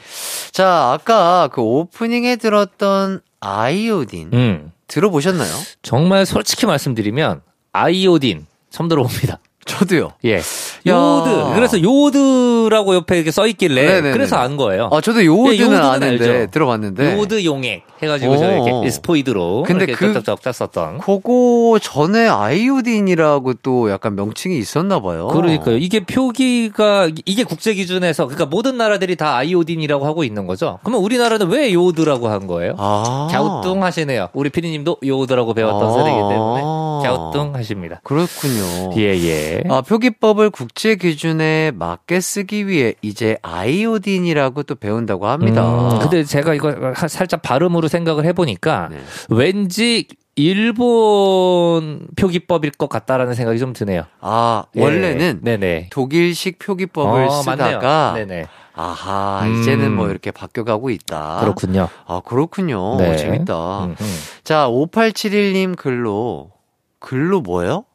[0.56, 5.54] 자, 아까 그 오프닝에 들었던 아이오딘 음 들어보셨나요?
[5.82, 7.42] 정말 솔직히 말씀드리면
[7.74, 10.14] 아이오딘 처음 들어봅니다 저도요.
[10.24, 10.42] 예
[10.86, 14.12] 요드 그래서 요드라고 옆에 이렇게 써 있길래 네네네네.
[14.14, 16.52] 그래서 안 거예요 아, 저도 요오드는 예, 요오드는 아는데 알죠.
[16.52, 17.18] 들어봤는데.
[17.18, 18.68] 요드 용액 해가지고 저 오.
[18.68, 20.14] 이렇게 스포이드로 근데 이렇게 그-
[20.54, 25.28] 썼던 그거 전에 아이오딘이라고 또 약간 명칭이 있었나 봐요.
[25.28, 25.78] 그러니까요.
[25.78, 30.80] 이게 표기가 이게 국제 기준에서 그러니까 모든 나라들이 다 아이오딘이라고 하고 있는 거죠.
[30.84, 32.76] 그러면 우리나라는 왜 요드라고 한 거예요?
[32.78, 33.28] 아.
[33.32, 34.30] 갸우뚱하시네요.
[34.34, 35.94] 우리 피디님도 요드라고 배웠던 아.
[35.94, 36.62] 세대이기 때문에
[37.04, 38.02] 갸우뚱하십니다.
[38.04, 38.92] 그렇군요.
[38.98, 39.64] 예 예.
[39.70, 45.64] 아, 표기법을 국제 기준에 맞게 쓰기 위해 이제 아이오딘이라고 또 배운다고 합니다.
[45.94, 49.00] 음, 근데 제가 이거 하- 살짝 발음으로 생각을 해보니까 네.
[49.30, 54.04] 왠지 일본 표기법일 것 같다라는 생각이 좀 드네요.
[54.20, 54.82] 아, 예.
[54.82, 55.90] 원래는 네네.
[55.92, 58.14] 독일식 표기법을 어, 쓰다가.
[58.16, 58.48] 네네.
[58.78, 59.62] 아하, 음.
[59.62, 61.38] 이제는 뭐 이렇게 바뀌어가고 있다.
[61.40, 61.88] 그렇군요.
[62.06, 62.98] 아, 그렇군요.
[62.98, 63.16] 네.
[63.16, 63.86] 재밌다.
[63.86, 64.18] 음, 음.
[64.44, 66.52] 자, 5871님 글로,
[67.00, 67.86] 글로 뭐요?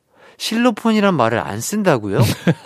[0.45, 2.21] 실로폰이란 말을 안 쓴다고요?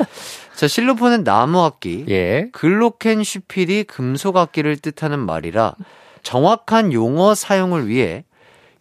[0.54, 2.48] 자, 실로폰은 나무 악기, 예.
[2.52, 5.74] 글로켄 슈필이 금속 악기를 뜻하는 말이라
[6.22, 8.22] 정확한 용어 사용을 위해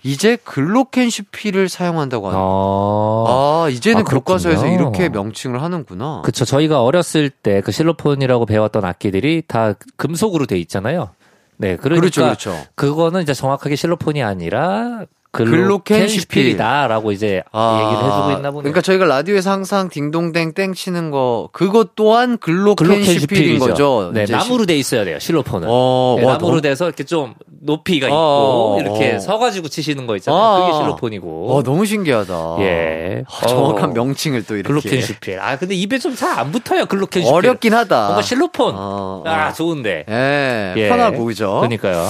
[0.03, 3.63] 이제 글로켄 슈필을 사용한다고 하는 어.
[3.65, 4.03] 아, 이제는 아.
[4.03, 6.21] 교과서에서 이렇게 명칭을 하는구나.
[6.23, 6.45] 그쵸.
[6.45, 11.09] 저희가 어렸을 때 그 실로폰이라고 배웠던 악기들이 다 금속으로 돼 있잖아요.
[11.57, 11.77] 네.
[11.77, 12.55] 그러니까 그렇죠, 그렇죠.
[12.75, 16.21] 그거는 이제 정확하게 실로폰이 아니라 글로켄 글로켄슈필.
[16.21, 18.61] 슈필이다라고 이제 얘기를 해주고 있나 보네요.
[18.61, 24.11] 그러니까 저희가 라디오에서 항상 딩동댕 땡 치는 거 그것 또한 글로켄슈필인 거죠.
[24.13, 25.17] 네, 이제 나무로 돼 있어야 돼요.
[25.19, 25.67] 실로폰은.
[25.69, 29.19] 어, 네, 와, 나무로 너무- 돼서 이렇게 좀 높이가 있고 어, 이렇게 어.
[29.19, 30.39] 서가지고 치시는 거 있잖아요.
[30.41, 30.65] 아.
[30.67, 31.45] 그게 실로폰이고.
[31.55, 32.57] 와, 너무 신기하다.
[32.59, 33.23] 예.
[33.27, 33.93] 아, 정확한 어.
[33.93, 34.67] 명칭을 또 이렇게.
[34.69, 35.39] 글로켄슈필.
[35.39, 36.85] 아 근데 입에 좀 잘 안 붙어요.
[36.85, 37.33] 글로켄슈필.
[37.35, 38.03] 어렵긴 하다.
[38.05, 38.75] 뭔가 실로폰.
[38.75, 39.29] 어, 어.
[39.29, 40.05] 아 좋은데.
[40.07, 40.89] 예, 예.
[40.89, 41.55] 편하고 그죠?
[41.61, 42.05] 그러니까요.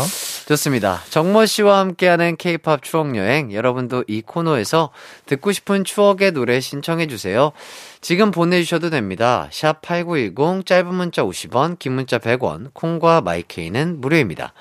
[0.45, 1.01] 좋습니다.
[1.09, 3.53] 정모 씨와 함께하는 케이팝 추억 여행.
[3.53, 4.89] 여러분도 이 코너에서
[5.25, 7.51] 듣고 싶은 추억의 노래 신청해 주세요.
[8.01, 9.47] 지금 보내주셔도 됩니다.
[9.51, 14.53] 샵 #8910 짧은 문자 50원, 긴 문자 100원, 콩과 마이케이는 무료입니다.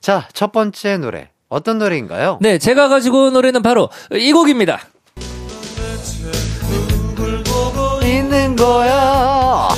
[0.00, 2.38] 자, 첫 번째 노래 어떤 노래인가요?
[2.40, 4.80] 네, 제가 가지고 온 노래는 바로 이 곡입니다.
[8.04, 9.68] 있는 거야.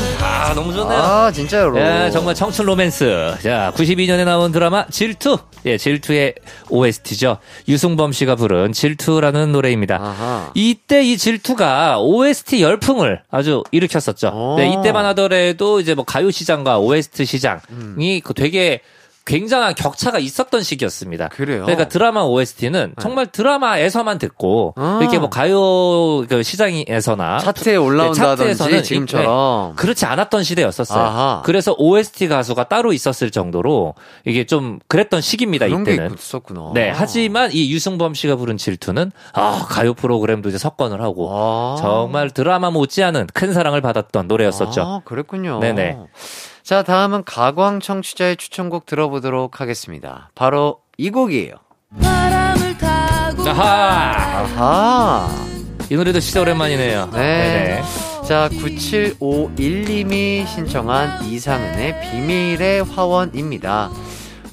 [0.49, 0.99] 아 너무 좋네요.
[0.99, 1.79] 아, 진짜로.
[1.79, 3.37] 예, 정말 청춘 로맨스.
[3.43, 5.37] 자, 92년에 나온 드라마 질투.
[5.67, 6.37] 예, 질투의
[6.71, 7.37] OST죠.
[7.69, 9.97] 유승범 씨가 부른 질투라는 노래입니다.
[9.97, 10.51] 아하.
[10.55, 14.29] 이때 이 질투가 OST 열풍을 아주 일으켰었죠.
[14.29, 14.57] 오.
[14.57, 18.81] 네, 이때만 하더라도 이제 뭐 가요 시장과 OST 시장이 그 되게
[19.29, 21.29] 굉장한 격차가 있었던 시기였습니다.
[21.29, 21.63] 그래요?
[21.63, 24.99] 그러니까 드라마 OST는 정말 드라마에서만 듣고 아.
[25.03, 29.69] 이렇게 뭐 가요 그 시장에서나 차트에 네, 올라온다든지 지금처럼.
[29.69, 30.99] 네, 그렇지 않았던 시대였었어요.
[30.99, 31.43] 아하.
[31.45, 35.67] 그래서 OST 가수가 따로 있었을 정도로 이게 좀 그랬던 시기입니다.
[35.67, 36.15] 이때는.
[36.15, 36.71] 있었구나.
[36.73, 41.77] 네, 하지만 이 유승범 씨가 부른 질투는 아 가요 프로그램도 이제 석권을 하고 아.
[41.79, 44.81] 정말 드라마 못지않은 큰 사랑을 받았던 노래였었죠.
[44.81, 45.61] 아, 그랬군요.
[45.61, 45.99] 네네.
[46.69, 50.29] 자, 다음은 가광 청취자의 추천곡 들어보도록 하겠습니다.
[50.35, 51.55] 바로 이 곡이에요.
[53.47, 55.31] 아하, 아하.
[55.89, 57.07] 이 노래도 진짜 오랜만이네요.
[57.15, 57.19] 네.
[57.19, 57.83] 네네.
[58.29, 63.89] 자, 9751님이 신청한 이상은의 비밀의 화원입니다.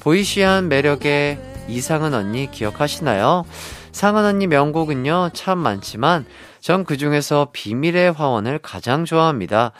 [0.00, 3.44] 보이시한 매력의 이상은 언니 기억하시나요?
[3.92, 6.24] 상은 언니 명곡은요, 참 많지만,
[6.66, 9.70] 전 그 중에서 비밀의 화원을 가장 좋아합니다.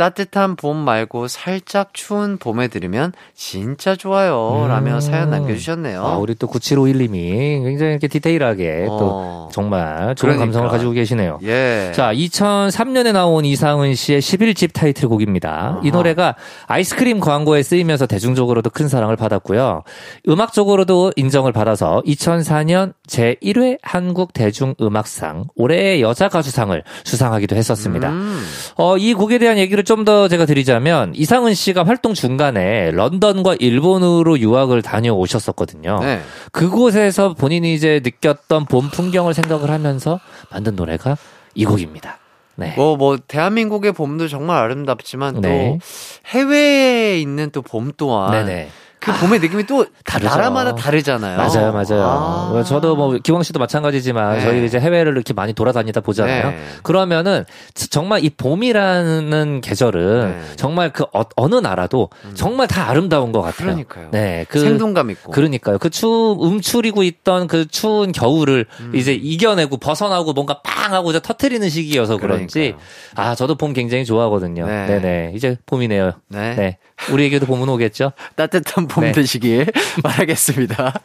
[0.00, 4.64] 따뜻한 봄 말고 살짝 추운 봄에 들으면 진짜 좋아요.
[4.66, 5.00] 라며 음.
[5.00, 6.02] 사연 남겨주셨네요.
[6.02, 8.98] 아, 우리 또 9751님이 굉장히 이렇게 디테일하게 어.
[8.98, 10.44] 또 정말 좋은 그러니까.
[10.46, 11.40] 감성을 가지고 계시네요.
[11.42, 11.92] 예.
[11.94, 15.80] 자, 2003년에 나온 이상은 씨의 11집 타이틀곡입니다.
[15.84, 15.96] 이 아하.
[15.98, 19.82] 노래가 아이스크림 광고에 쓰이면서 대중적으로도 큰 사랑을 받았고요.
[20.28, 28.08] 음악적으로도 인정을 받아서 2004년 제1회 한국 대중음악상 올해의 여자 가수상을 수상하기도 했었습니다.
[28.10, 28.42] 음.
[28.76, 34.38] 어, 이 곡에 대한 얘기를 좀 더 제가 드리자면 이상은 씨가 활동 중간에 런던과 일본으로
[34.38, 35.98] 유학을 다녀오셨었거든요.
[36.00, 36.20] 네.
[36.52, 41.18] 그곳에서 본인이 이제 느꼈던 봄 풍경을 생각을 하면서 만든 노래가
[41.54, 42.18] 이 곡입니다.
[42.56, 42.72] 네.
[42.76, 45.78] 뭐, 뭐, 대한민국의 봄도 정말 아름답지만 네.
[45.78, 45.78] 또
[46.26, 48.68] 해외에 있는 또 봄 또한 네네.
[49.00, 50.28] 그 봄의 느낌이 또 다르죠.
[50.28, 51.38] 나라마다 다르잖아요.
[51.38, 52.52] 맞아요, 맞아요.
[52.54, 52.62] 아.
[52.62, 54.40] 저도 뭐 기광 씨도 마찬가지지만 네.
[54.42, 56.50] 저희 이제 해외를 이렇게 많이 돌아다니다 보잖아요.
[56.50, 56.58] 네.
[56.82, 60.26] 그러면은 정말 이 봄이라는 계절은 네.
[60.26, 60.52] 음.
[60.56, 63.68] 정말 그 어, 느 나라도 정말 다 아름다운 것 같아요.
[63.68, 64.08] 그러니까요.
[64.12, 65.32] 네, 그 생동감 있고.
[65.32, 65.78] 그러니까요.
[65.78, 66.06] 그 추,
[66.38, 68.92] 움츠리고 있던 그 추운 겨울을 음.
[68.94, 72.82] 이제 이겨내고 벗어나고 뭔가 빵 하고 이제 터트리는 시기여서 그런지 그러니까요.
[73.16, 74.66] 아, 저도 봄 굉장히 좋아하거든요.
[74.66, 74.86] 네.
[74.86, 75.00] 네.
[75.00, 76.12] 네 이제 봄이네요.
[76.28, 76.54] 네.
[76.54, 76.78] 네.
[77.10, 78.12] 우리에게도 봄은 오겠죠?
[78.36, 79.12] 따뜻한 봄 네.
[79.12, 79.66] 되시길
[80.02, 81.00] 바라겠습니다.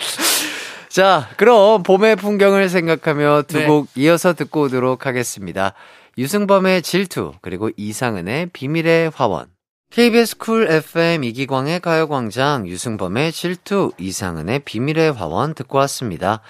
[0.90, 3.68] 자, 그럼 봄의 풍경을 생각하며 두 네.
[3.68, 5.74] 곡 이어서 듣고 오도록 하겠습니다.
[6.18, 9.48] 유승범의 질투, 그리고 이상은의 비밀의 화원.
[9.92, 16.42] KBS 쿨 FM 이기광의 가요광장, 유승범의 질투, 이상은의 비밀의 화원 듣고 왔습니다.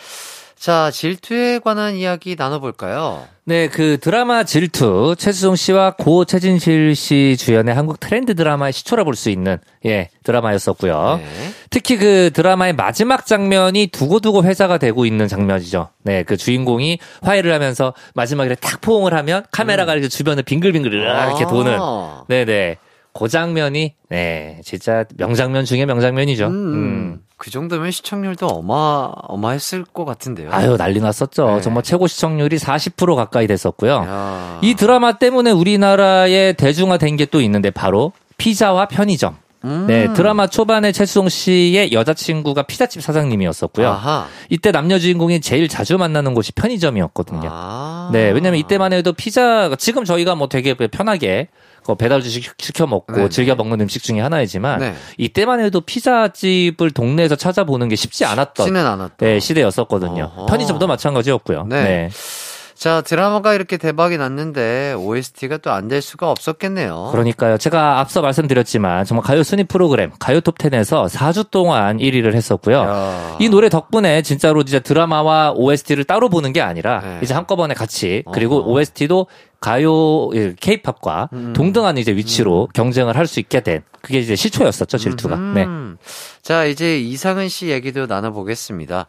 [0.66, 3.28] 자, 질투에 관한 이야기 나눠볼까요?
[3.44, 9.14] 네, 그 드라마 질투 최수종 씨와 고 최진실 씨 주연의 한국 트렌드 드라마의 시초라 볼
[9.14, 11.20] 수 있는 예 드라마였었고요.
[11.22, 11.26] 네.
[11.70, 15.90] 특히 그 드라마의 마지막 장면이 두고두고 회자가 되고 있는 장면이죠.
[16.02, 21.74] 네, 그 주인공이 화해를 하면서 마지막에 딱 포옹을 하면 카메라가 이렇게 주변을 빙글빙글 이렇게 도는
[21.74, 21.80] 음.
[21.80, 22.24] 아.
[22.28, 22.78] 네네.
[23.14, 26.48] 그 장면이, 네, 진짜 명장면 중에 명장면이죠.
[26.48, 27.25] 음, 음.
[27.38, 30.50] 그 정도면 시청률도 어마, 어마했을 것 같은데요.
[30.52, 31.56] 아유, 난리 났었죠.
[31.56, 31.62] 네.
[31.62, 33.94] 정말 최고 시청률이 40% 가까이 됐었고요.
[33.94, 34.60] 야.
[34.62, 39.36] 이 드라마 때문에 우리나라에 대중화된 게 또 있는데, 바로 피자와 편의점.
[39.66, 39.86] 음.
[39.88, 43.90] 네, 드라마 초반에 최수종 씨의 여자친구가 피자집 사장님이었었고요.
[43.90, 44.28] 아하.
[44.50, 47.50] 이때 남녀 주인공이 제일 자주 만나는 곳이 편의점이었거든요.
[47.52, 48.10] 아.
[48.14, 53.14] 네, 왜냐면 이때만 해도 피자, 지금 저희가 뭐 되게 편하게 그 배달 주식 시켜 먹고
[53.14, 53.30] 네네.
[53.30, 54.96] 즐겨 먹는 음식 중에 하나이지만 네.
[55.20, 58.66] 이때만 해도 피자집을 동네에서 찾아보는 게 쉽지 않았던.
[59.18, 60.32] 네, 시대였었거든요.
[60.36, 60.46] 어허.
[60.48, 61.66] 편의점도 마찬가지였고요.
[61.70, 61.84] 네.
[61.84, 62.10] 네.
[62.76, 67.08] 자, 드라마가 이렇게 대박이 났는데 OST가 또 안 될 수가 없었겠네요.
[67.14, 67.58] 그러니까요.
[67.58, 72.78] 제가 앞서 말씀드렸지만 정말 가요 순위 프로그램 가요 톱10에서 4주 동안 1위를 했었고요.
[72.80, 73.38] 야.
[73.40, 77.20] 이 노래 덕분에 진짜로 이제 드라마와 OST를 따로 보는 게 아니라 네.
[77.24, 78.72] 이제 한꺼번에 같이 그리고 어허.
[78.72, 79.28] OST도
[79.66, 81.54] 가요 케이팝과 음.
[81.54, 85.36] 동등한 이제 위치로 경쟁을 할 수 있게 된 그게 이제 시초였었죠 질투가.
[85.36, 85.64] 네.
[85.66, 85.98] 음.
[86.44, 89.08] 자, 이제 이상은 씨 얘기도 나눠보겠습니다.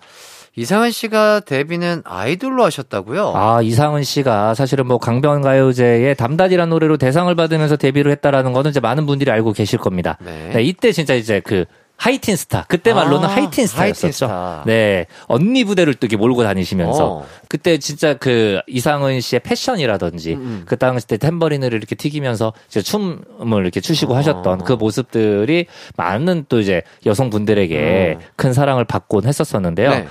[0.58, 3.32] 이상은 씨가 데뷔는 아이돌로 하셨다고요?
[3.36, 9.04] 아 이상은 씨가 사실은 뭐 강변가요제의 담다디라는 노래로 대상을 받으면서 데뷔를 했다라는 거는 이제 많은
[9.04, 10.16] 분들이 알고 계실 겁니다.
[10.24, 10.52] 네.
[10.54, 11.66] 네, 이때 진짜 이제 그
[11.96, 14.06] 하이틴 스타 그때 말로는 아, 하이틴 스타였었죠.
[14.06, 14.62] 하이틴 스타.
[14.66, 17.26] 네 언니 부대를 또 이렇게 몰고 다니시면서 어.
[17.48, 20.62] 그때 진짜 그 이상은 씨의 패션이라든지 음, 음.
[20.66, 24.16] 그 당시 때 탬버린을 이렇게 튀기면서 이제 춤을 이렇게 추시고 어.
[24.16, 25.66] 하셨던 그 모습들이
[25.96, 28.26] 많은 또 이제 여성분들에게 음.
[28.36, 29.90] 큰 사랑을 받곤 했었었는데요.
[29.90, 30.06] 네.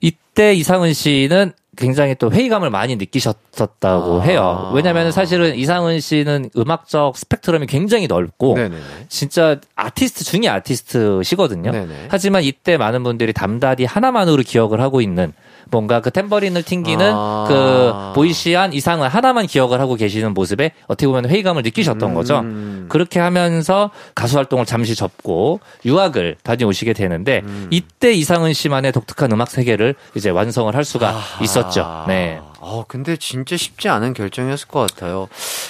[0.00, 4.22] 이때 이상은 씨는 굉장히 또 회의감을 많이 느끼셨었다고 아.
[4.22, 4.72] 해요.
[4.74, 8.82] 왜냐하면 사실은 이상은 씨는 음악적 스펙트럼이 굉장히 넓고 네네네.
[9.08, 11.70] 진짜 아티스트 중의 아티스트시거든요.
[11.70, 12.06] 네네.
[12.08, 15.32] 하지만 이때 많은 분들이 담다디 하나만으로 기억을 하고 있는
[15.70, 17.44] 뭔가 그 탬버린을 튕기는 아.
[17.48, 22.38] 그 보이시한 이상을 하나만 기억을 하고 계시는 모습에 어떻게 보면 회의감을 느끼셨던 거죠.
[22.40, 22.86] 음.
[22.88, 27.66] 그렇게 하면서 가수 활동을 잠시 접고 유학을 다녀오시게 되는데 음.
[27.70, 31.42] 이때 이상은 씨만의 독특한 음악 세계를 이제 완성을 할 수가 아하.
[31.42, 32.04] 있었죠.
[32.06, 32.40] 네.
[32.60, 35.28] 어, 근데 진짜 쉽지 않은 결정이었을 것 같아요.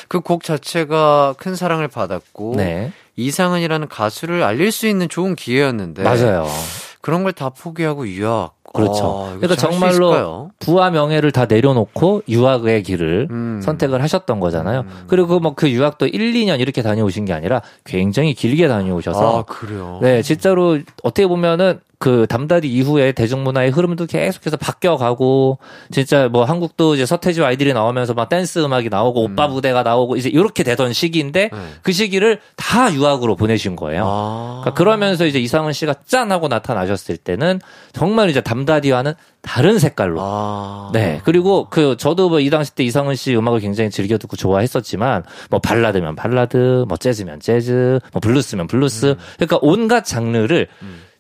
[0.09, 2.93] 그 곡 자체가 큰 사랑을 받았고 네.
[3.17, 6.47] 이상은이라는 가수를 알릴 수 있는 좋은 기회였는데 맞아요.
[7.01, 8.56] 그런 걸 다 포기하고 유학.
[8.73, 9.05] 그렇죠.
[9.05, 10.51] 어, 이거 그러니까 정말로 있을까요?
[10.61, 13.61] 부와 명예를 다 내려놓고 유학의 길을 음.
[13.63, 14.85] 선택을 하셨던 거잖아요.
[15.09, 19.99] 그리고 뭐 그 유학도 1, 2년 이렇게 다녀오신 게 아니라 굉장히 길게 다녀오셔서 아, 그래요.
[20.03, 25.59] 네, 진짜로 어떻게 보면은 그 담다리 이후에 대중문화의 흐름도 계속해서 바뀌어가고
[25.91, 30.29] 진짜 뭐 한국도 이제 서태지와 아이들이 나오면서 막 댄스 음악이 나오고 오빠 부대가 나오고 이제
[30.29, 31.59] 이렇게 되던 시기인데 네.
[31.83, 34.05] 그 시기를 다 유학으로 보내신 거예요.
[34.07, 34.61] 아.
[34.63, 37.61] 그러니까 그러면서 이제 이상은 씨가 짠 하고 나타나셨을 때는
[37.93, 40.91] 정말 이제 담다디와는 다른 색깔로 아.
[40.93, 41.21] 네.
[41.25, 45.59] 그리고 그 저도 뭐 이 당시 때 이상은 씨 음악을 굉장히 즐겨 듣고 좋아했었지만 뭐
[45.61, 49.17] 발라드면 발라드, 뭐 재즈면 재즈, 뭐 블루스면 블루스.
[49.37, 50.69] 그러니까 온갖 장르를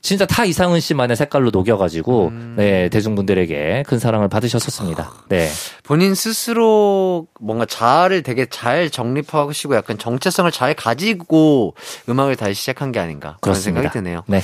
[0.02, 5.10] 진짜 다 이상은 씨만의 색깔로 녹여가지고 네 대중분들에게 큰 사랑을 받으셨었습니다.
[5.28, 5.48] 네.
[5.82, 11.74] 본인 스스로 뭔가 자아를 되게 잘 정립하시고 약간 정체성을 잘 가지고
[12.08, 13.80] 음악을 다시 시작한 게 아닌가 그런 그렇습니다.
[13.80, 14.22] 생각이 드네요.
[14.28, 14.40] 네.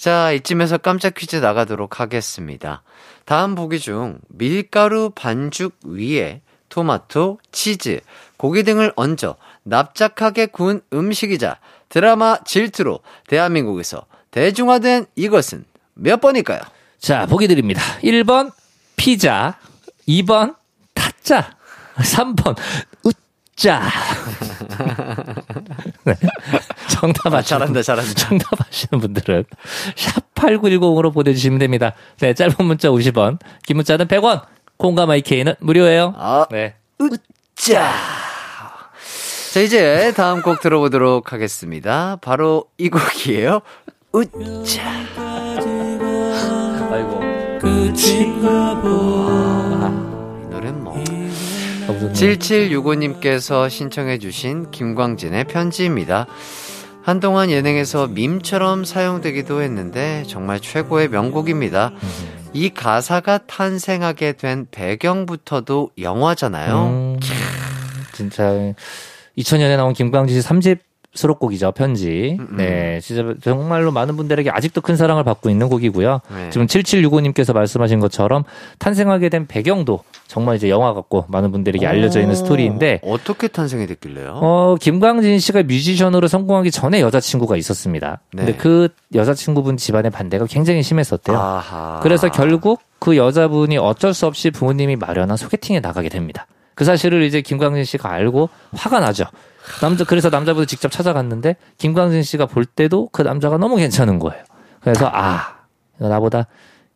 [0.00, 2.82] 자, 이쯤에서 깜짝 퀴즈 나가도록 하겠습니다.
[3.26, 6.40] 다음 보기 중 밀가루 반죽 위에
[6.70, 8.00] 토마토, 치즈,
[8.38, 11.58] 고기 등을 얹어 납작하게 구운 음식이자
[11.90, 16.60] 드라마 질투로 대한민국에서 대중화된 이것은 몇 번일까요?
[16.98, 17.82] 자, 보기 드립니다.
[18.02, 18.52] 1번
[18.96, 19.58] 피자,
[20.08, 20.56] 2번
[20.94, 21.54] 타짜,
[21.96, 22.56] 3번
[23.04, 23.82] 웃자.
[26.04, 26.14] 네.
[27.00, 28.12] 정답 아, 잘한다, 잘한다.
[28.12, 29.44] 정답 아시는 분들은
[29.96, 31.94] 샵8910으로 보내주시면 됩니다.
[32.18, 34.42] 네, 짧은 문자 50원, 긴 문자는 100원,
[34.76, 36.14] 콩과 마이케이는 무료예요.
[36.18, 36.74] 아, 네.
[37.54, 37.92] 자.
[39.52, 42.16] 자, 이제 다음 곡 들어보도록 하겠습니다.
[42.20, 43.60] 바로 이 곡이에요.
[44.12, 44.82] 웃자.
[46.90, 47.20] 아이고.
[47.64, 48.26] 이
[50.50, 51.02] 노래는 뭐.
[52.12, 56.26] 7765님께서 신청해주신 김광진의 편지입니다.
[57.02, 61.92] 한동안 예능에서 밈처럼 사용되기도 했는데 정말 최고의 명곡입니다.
[62.52, 66.86] 이 가사가 탄생하게 된 배경부터도 영화잖아요.
[66.86, 67.20] 음,
[68.12, 68.74] 진짜
[69.38, 70.78] 2000년에 나온 김광진 씨 3집
[71.12, 72.36] 수록곡이죠 편지.
[72.38, 76.20] 음, 네, 진짜 정말로 많은 분들에게 아직도 큰 사랑을 받고 있는 곡이고요.
[76.34, 76.50] 네.
[76.50, 78.44] 지금 7765님께서 말씀하신 것처럼
[78.78, 83.86] 탄생하게 된 배경도 정말 이제 영화 같고 많은 분들에게 알려져 있는 어, 스토리인데 어떻게 탄생이
[83.88, 84.38] 됐길래요?
[84.40, 88.20] 어, 김광진 씨가 뮤지션으로 성공하기 전에 여자친구가 있었습니다.
[88.32, 88.44] 네.
[88.44, 91.36] 근데 그 여자친구분 집안의 반대가 굉장히 심했었대요.
[91.36, 92.00] 아하.
[92.02, 96.46] 그래서 결국 그 여자분이 어쩔 수 없이 부모님이 마련한 소개팅에 나가게 됩니다.
[96.74, 99.24] 그 사실을 이제 김광진 씨가 알고 화가 나죠.
[99.80, 104.42] 남자 그래서 남자분을 직접 찾아갔는데 김광진 씨가 볼 때도 그 남자가 너무 괜찮은 거예요.
[104.80, 105.58] 그래서 아
[105.98, 106.46] 나보다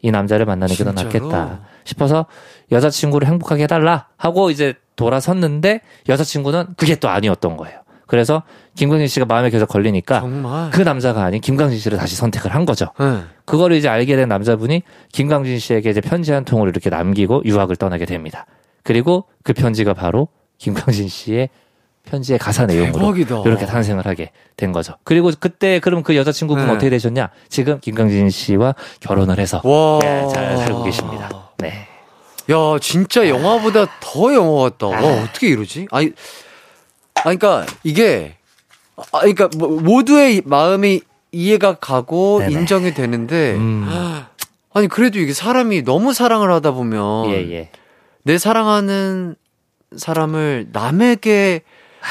[0.01, 0.93] 이 남자를 만나는 게 더?
[0.93, 2.27] 낫겠다 싶어서
[2.73, 7.81] 여자친구를 행복하게 해달라 하고 이제 돌아섰는데 여자친구는 그게 또 아니었던 거예요.
[8.07, 8.43] 그래서
[8.77, 10.71] 김광진 씨가 마음에 계속 걸리니까 정말.
[10.71, 12.87] 그 남자가 아닌 김광진 씨를 다시 선택을 한 거죠.
[12.99, 13.23] 네.
[13.45, 18.05] 그거를 이제 알게 된 남자분이 김광진 씨에게 이제 편지 한 통을 이렇게 남기고 유학을 떠나게
[18.07, 18.47] 됩니다.
[18.85, 20.29] 그리고 그 편지가 바로
[20.59, 21.49] 김광진 씨의
[22.05, 23.43] 편지의 가사 내용으로 대박이다.
[23.47, 24.95] 이렇게 탄생을 하게 된 거죠.
[25.05, 26.71] 그리고 그때 그럼 그 여자친구분 네.
[26.71, 27.31] 어떻게 되셨냐?
[27.49, 29.99] 지금 김광진 씨와 결혼을 해서 와.
[30.01, 31.51] 네, 잘 살고 계십니다.
[31.59, 31.89] 네.
[32.51, 34.89] 야, 진짜 영화보다 더 영화 같다.
[34.89, 35.89] 와, 어떻게 이러지?
[35.91, 36.13] 아니,
[37.15, 38.37] 아니, 그니까, 이게,
[39.13, 41.01] 아, 그니까, 뭐, 모두의 마음이
[41.33, 42.53] 이해가 가고 네네.
[42.53, 43.89] 인정이 되는데, 음.
[44.75, 47.71] 아니, 그래도 이게 사람이 너무 사랑을 하다 보면, 예, 예.
[48.25, 49.37] 내 사랑하는
[49.97, 51.63] 사람을 남에게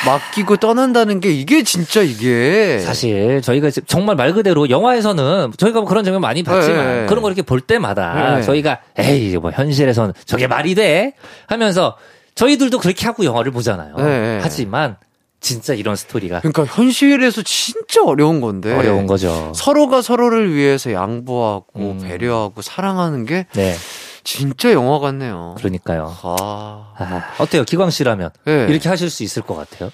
[0.06, 2.80] 맡기고 떠난다는 게 이게 진짜 이게.
[2.80, 7.06] 사실 저희가 정말 말 그대로 영화에서는 저희가 뭐 그런 장면 많이 봤지만 네.
[7.08, 8.42] 그런 거 이렇게 볼 때마다 네.
[8.42, 11.14] 저희가 에이 뭐 현실에서는 저게 말이 돼
[11.48, 11.98] 하면서
[12.36, 13.96] 저희들도 그렇게 하고 영화를 보잖아요.
[13.98, 14.40] 네.
[14.42, 14.98] 하지만
[15.40, 18.74] 진짜 이런 스토리가 그러니까 현실에서 진짜 어려운 건데.
[18.74, 19.52] 어려운 거죠.
[19.54, 22.00] 서로가 서로를 위해서 양보하고 음.
[22.02, 23.76] 배려하고 사랑하는 게 네,
[24.24, 25.56] 진짜 영화 같네요.
[25.58, 26.16] 그러니까요.
[26.24, 28.68] 아, 아, 어때요, 기광 씨라면 네.
[28.70, 29.92] 이렇게 하실 수 있을 것 같아요?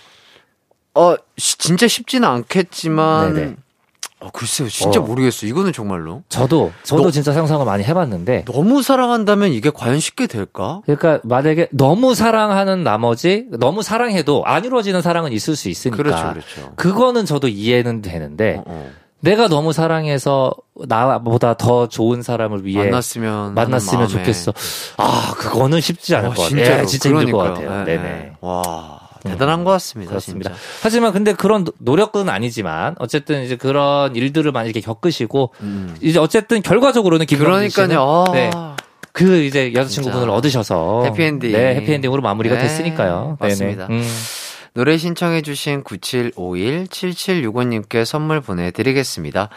[0.95, 3.55] 어, 시- 진짜 쉽지는 않겠지만, 네네.
[4.21, 5.03] 어, 글쎄요, 진짜 어.
[5.03, 5.49] 모르겠어요.
[5.49, 6.23] 이거는 정말로.
[6.27, 10.81] 저도 저도 너- 진짜 상상을 많이 해봤는데 너무 사랑한다면 이게 과연 쉽게 될까?
[10.85, 16.73] 그러니까 만약에 너무 사랑하는 나머지 너무 사랑해도 안 이루어지는 사랑은 있을 수 있으니까 그렇죠, 그렇죠.
[16.75, 18.91] 그거는 저도 이해는 되는데 어, 어.
[19.21, 20.51] 내가 너무 사랑해서
[20.87, 24.07] 나보다 더 좋은 사람을 위해 만났으면 만났으면.
[24.07, 24.53] 좋겠어.
[24.97, 26.49] 아, 그거는 쉽지 않을 어, 것 같아요.
[26.63, 26.81] 진짜로.
[26.81, 27.67] 예, 진짜 힘들 것 그러니까요.
[27.69, 27.85] 같아요.
[27.85, 27.97] 네.
[27.97, 28.31] 네.
[28.39, 30.09] 와, 대단한 것 같습니다.
[30.11, 30.51] 그렇습니다.
[30.51, 30.63] 진짜.
[30.81, 35.97] 하지만 근데 그런 노- 노력은 아니지만 어쨌든 이제 그런 일들을 많이 이렇게 겪으시고 음.
[36.01, 38.23] 이제 어쨌든 결과적으로는 김광진 씨는 그러니까요.
[38.29, 38.31] 아.
[38.31, 38.49] 네,
[39.11, 40.33] 그 이제 여자친구분을 진짜.
[40.33, 41.51] 얻으셔서 해피엔딩.
[41.51, 43.35] 네, 해피엔딩으로 마무리가 네, 됐으니까요.
[43.37, 43.87] 맞습니다.
[43.89, 44.01] 음.
[44.73, 49.49] 노래 신청해주신 9751-7765님께 선물 보내드리겠습니다.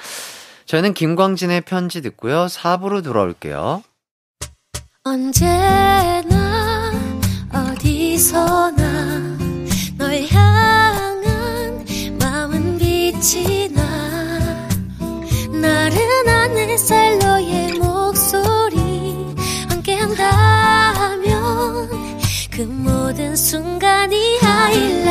[0.66, 2.46] 저는 김광진의 편지 듣고요.
[2.46, 3.82] 4부로 돌아올게요.
[5.04, 6.92] 언제나
[7.52, 9.38] 어디서나
[9.98, 11.84] 널 향한
[12.20, 13.82] 마음은 빛이 나
[15.50, 18.78] 나른한 햇살 너의 목소리
[19.68, 20.61] 함께한다면
[22.54, 25.06] 그 모든 순간이 하이라이트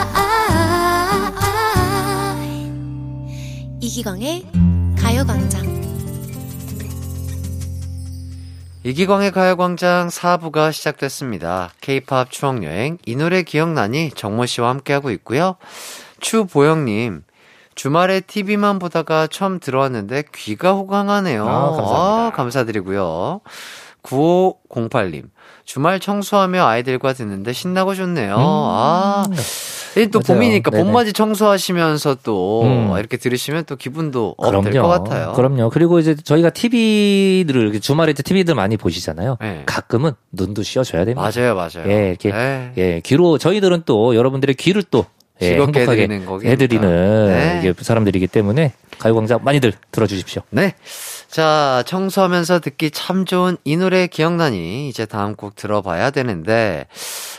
[3.81, 4.47] 이기광의
[4.99, 5.63] 가요광장
[8.85, 11.71] 이기광의 가요광장 4부가 시작됐습니다.
[11.81, 15.57] 케이팝 추억여행, 이 노래 기억나니 정모 씨와 함께하고 있고요.
[16.21, 17.23] 추보영님,
[17.75, 21.49] 주말에 TV만 보다가 처음 들어왔는데 귀가 호강하네요.
[21.49, 22.27] 아, 감사합니다.
[22.27, 23.41] 아, 감사드리고요.
[24.03, 25.25] 9508님,
[25.65, 28.35] 주말 청소하며 아이들과 듣는데 신나고 좋네요.
[28.37, 29.25] 아,
[29.97, 30.23] 이또 음.
[30.27, 30.41] 맞아요.
[30.41, 30.83] 봄이니까 네네.
[30.83, 32.99] 봄맞이 청소하시면서 또 음.
[32.99, 35.33] 이렇게 들으시면 또 기분도 업될 것 같아요.
[35.35, 35.71] 그럼요.
[35.71, 39.37] 그리고 이제 저희가 TV들을 이렇게 주말에 이제 TV들 많이 보시잖아요.
[39.41, 39.63] 네.
[39.67, 41.23] 가끔은 눈도 씌워줘야 됩니다.
[41.23, 41.85] 맞아요, 맞아요.
[41.87, 42.73] 예, 이렇게 네.
[42.79, 45.07] 예, 귀로 저희들은 또 여러분들의 귀를 또
[45.43, 46.51] 예, 즐겁게 행복하게 해드리는 거기니까.
[46.51, 47.61] 해드리는 네.
[47.61, 50.43] 이게 사람들이기 때문에 가요광장 많이들 들어주십시오.
[50.51, 50.75] 네.
[51.29, 56.87] 자, 청소하면서 듣기 참 좋은 이 노래 기억나니 이제 다음 곡 들어봐야 되는데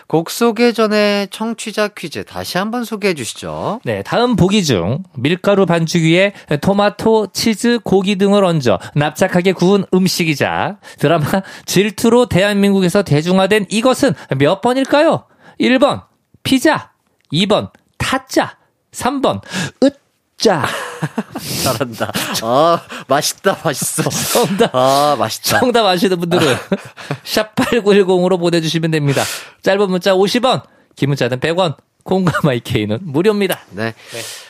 [0.07, 3.81] 곡 소개 전에 청취자 퀴즈 다시 한번 소개해 주시죠.
[3.85, 10.77] 네, 다음 보기 중 밀가루 반죽 위에 토마토, 치즈, 고기 등을 얹어 납작하게 구운 음식이자
[10.97, 11.25] 드라마
[11.65, 15.25] 질투로 대한민국에서 대중화된 이것은 몇 번일까요?
[15.59, 16.01] 1번
[16.41, 16.91] 피자,
[17.31, 17.69] 2번
[18.13, 18.57] 타짜,
[18.91, 19.41] 3번
[19.81, 20.67] 으짜.
[21.63, 22.11] 잘한다.
[22.43, 24.03] 아, 맛있다, 맛있어.
[24.31, 24.69] 정답.
[24.75, 25.59] 아, 맛있다.
[25.59, 26.45] 정답 아시는 분들은
[27.25, 29.23] 샵8910으로 보내주시면 됩니다.
[29.63, 30.61] 짧은 문자 50원,
[30.95, 33.59] 긴 문자는 100원, 공감IK는 무료입니다.
[33.71, 33.95] 네.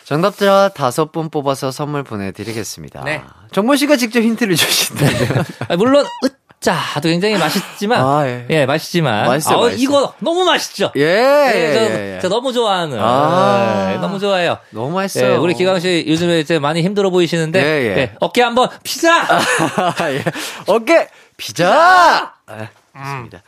[0.03, 3.05] 정답자 다섯 분 뽑아서 선물 보내드리겠습니다.
[3.05, 3.21] 네.
[3.53, 5.45] 정모 씨가 직접 힌트를 주신다면.
[5.69, 6.29] 아, 물론 으
[6.63, 8.45] 짜도 굉장히 맛있지만 아, 예.
[8.49, 8.65] 예.
[8.65, 9.83] 맛있지만 맛있어요, 아우, 맛있어요.
[9.83, 10.91] 이거 너무 맛있죠.
[10.95, 12.19] 예, 예, 저, 예, 예.
[12.21, 13.91] 저 너무 좋아하는 아.
[13.93, 14.57] 예, 너무 좋아해요.
[14.71, 15.41] 너무 예, 맛있어요.
[15.41, 17.97] 우리 기강 씨 요즘에 이제 많이 힘들어 보이시는데 예, 예.
[17.99, 19.27] 예, 어깨 한번 피자.
[20.09, 20.23] 예.
[20.67, 22.33] 어깨 피자.
[22.47, 23.43] 아, 좋습니다.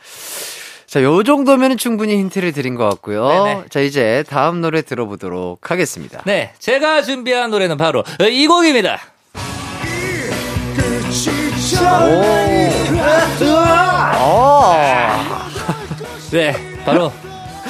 [0.86, 3.28] 자, 요 정도면 충분히 힌트를 드린 것 같고요.
[3.28, 3.64] 네네.
[3.70, 6.22] 자, 이제 다음 노래 들어보도록 하겠습니다.
[6.24, 9.00] 네, 제가 준비한 노래는 바로 이 곡입니다.
[16.32, 17.12] 네, 바로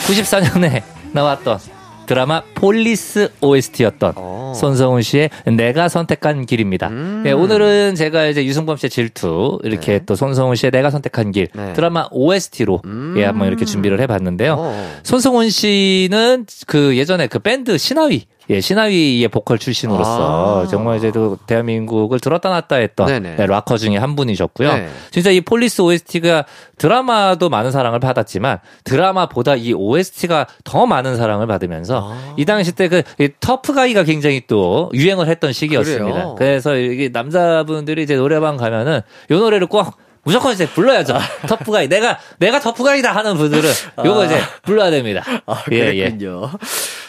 [0.06, 1.58] 94년에 나왔던
[2.06, 4.54] 드라마 폴리스 OST였던 오.
[4.54, 6.88] 손성훈 씨의 내가 선택한 길입니다.
[6.88, 7.22] 음.
[7.24, 11.72] 네, 오늘은 제가 이제 유승범 씨의 질투 이렇게 또 손성훈 씨의 내가 선택한 길 네.
[11.72, 13.14] 드라마 OST로 음.
[13.18, 14.54] 예, 한번 이렇게 준비를 해봤는데요.
[14.56, 14.92] 어.
[15.02, 20.66] 손성훈 씨는 그 예전에 그 밴드 시나위 예, 시나위의 보컬 출신으로서 아.
[20.66, 23.36] 정말 이제 또 대한민국을 들었다 놨다 했던 네네.
[23.36, 24.72] 네, 락커 중에 한 분이셨고요.
[24.72, 24.88] 네.
[25.10, 26.44] 진짜 이 폴리스 OST가
[26.78, 32.34] 드라마도 많은 사랑을 받았지만 드라마보다 이 OST가 더 많은 사랑을 받으면서 아.
[32.36, 33.02] 이 당시 때 그
[33.40, 36.04] 터프가이가 굉장히 또 유행을 했던 시기였습니다.
[36.12, 36.34] 그래요?
[36.38, 39.96] 그래서 이게 남자분들이 이제 노래방 가면은 이 노래를 꼭
[40.26, 41.16] 무조건 이제 불러야죠.
[41.46, 41.88] 터프가이.
[41.88, 43.70] 내가, 내가 터프가이다 하는 분들은
[44.04, 45.22] 요거 이제 불러야 됩니다.
[45.46, 46.10] 아, 예, 예.
[46.10, 46.50] 그랬군요.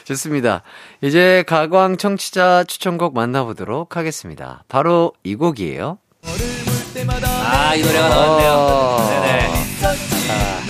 [0.03, 0.61] 좋습니다.
[1.01, 4.63] 이제 가광 청취자 추천곡 만나보도록 하겠습니다.
[4.69, 5.97] 바로 이 곡이에요.
[7.43, 8.51] 아, 이 노래가 나왔네요.
[8.51, 9.07] 어.
[9.09, 9.53] 네네.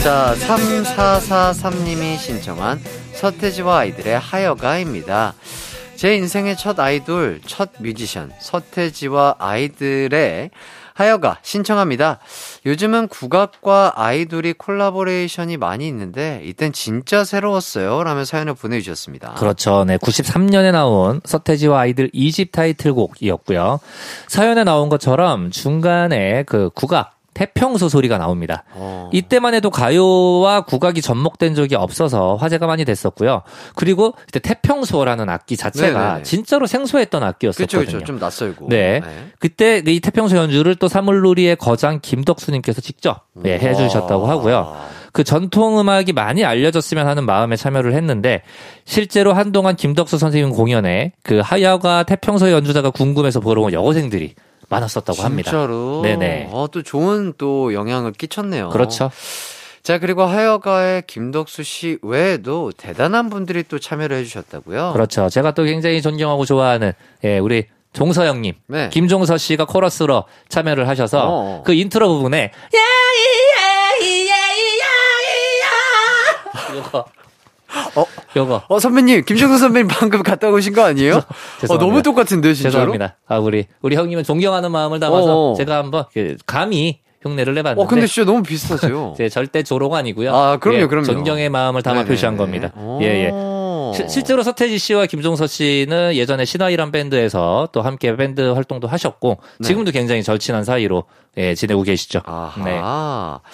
[0.01, 2.81] 자, 3443님이 신청한
[3.13, 5.33] 서태지와 아이들의 하여가입니다.
[5.97, 10.51] 제 인생의 첫 아이돌, 첫 뮤지션, 서태지와 아이들의
[10.97, 12.17] 하여가 신청합니다.
[12.65, 18.03] 요즘은 국악과 아이돌이 콜라보레이션이 많이 있는데, 이땐 진짜 새로웠어요.
[18.03, 19.35] 라며 사연을 보내주셨습니다.
[19.35, 19.83] 그렇죠.
[19.85, 19.97] 네.
[19.97, 23.79] 93년에 나온 서태지와 아이들 2집 타이틀곡이었고요.
[24.27, 28.63] 사연에 나온 것처럼 중간에 그 국악, 태평소 소리가 나옵니다.
[28.73, 29.11] 어.
[29.13, 33.43] 이때만 해도 가요와 국악이 접목된 적이 없어서 화제가 많이 됐었고요.
[33.75, 36.23] 그리고 이때 태평소라는 악기 자체가 네네네.
[36.23, 37.85] 진짜로 생소했던 악기였었거든요.
[37.85, 38.03] 그쵸.
[38.03, 38.69] 좀 낯설고.
[38.69, 39.01] 네.
[39.37, 44.29] 그때 이 태평소 연주를 또 사물놀이의 거장 김덕수님께서 직접 네, 해주셨다고 와.
[44.31, 44.75] 하고요.
[45.13, 48.41] 그 전통 음악이 많이 알려졌으면 하는 마음에 참여를 했는데
[48.85, 54.33] 실제로 한동안 김덕수 선생님 공연에 그 하야가 태평소 연주자가 궁금해서 보러 온 여고생들이
[54.69, 55.51] 많았었다고 합니다.
[55.51, 56.01] 진짜로.
[56.03, 56.49] 네네.
[56.51, 58.69] 어, 또 좋은 또 영향을 끼쳤네요.
[58.69, 59.11] 그렇죠.
[59.83, 64.91] 자, 그리고 하여가의 김덕수 씨 외에도 대단한 분들이 또 참여를 해주셨다고요.
[64.91, 65.29] 그렇죠.
[65.29, 66.91] 제가 또 굉장히 존경하고 좋아하는
[67.23, 68.89] 예, 우리 종서 형님, 네.
[68.89, 71.63] 김종서 씨가 코러스로 참여를 하셔서 어.
[71.65, 72.51] 그 인트로 부분에
[76.75, 77.05] 요거
[77.95, 78.05] 어?
[78.35, 81.15] 요거 어, 선배님, 김종서 선배님 방금 갔다 오신 거 아니에요?
[81.17, 81.21] 어,
[81.61, 81.77] 죄송합니다.
[81.77, 82.71] 너무 똑같은데요, 진짜로?
[82.71, 83.17] 죄송합니다.
[83.27, 85.55] 아 우리 우리 형님은 존경하는 마음을 담아서 어어.
[85.55, 89.15] 제가 한번 그 감히 흉내를 내봤는데 어, 근데 진짜 너무 비슷하세요.
[89.17, 90.35] 제 절대 조로가 아니고요.
[90.35, 91.05] 아, 그럼요, 예, 그럼요.
[91.05, 92.07] 존경의 마음을 담아 네네.
[92.09, 92.71] 표시한 겁니다.
[92.77, 92.99] 오.
[93.01, 93.31] 예, 예.
[93.97, 99.67] 시- 실제로 서태지 씨와 김종서 씨는 예전에 신화이란 밴드에서 또 함께 밴드 활동도 하셨고 네.
[99.67, 101.05] 지금도 굉장히 절친한 사이로
[101.37, 102.21] 예, 지내고 계시죠.
[102.25, 102.63] 아하.
[102.63, 103.49] 네.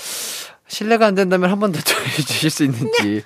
[0.68, 1.80] 실례가 안 된다면 한 번더
[2.20, 3.24] 해주실 수 있는지.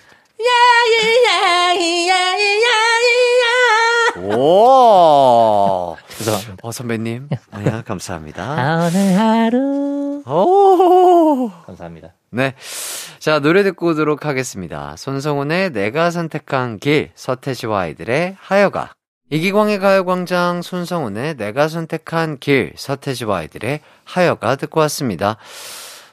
[4.36, 5.98] 오.
[6.10, 6.56] 죄송합니다.
[6.62, 7.30] 어, 선배님.
[7.30, 8.88] 네, 감사합니다.
[8.88, 11.52] 오늘 하루 오.
[11.66, 12.14] 감사합니다.
[12.32, 12.54] 네.
[13.20, 14.96] 자, 노래 듣고 오도록 하겠습니다.
[14.98, 18.92] 손성훈의 내가 선택한 길, 서태지와 아이들의 하여가.
[19.30, 25.38] 이기광의 가요광장 손성훈의 내가 선택한 길, 서태지와 아이들의 하여가 듣고 왔습니다.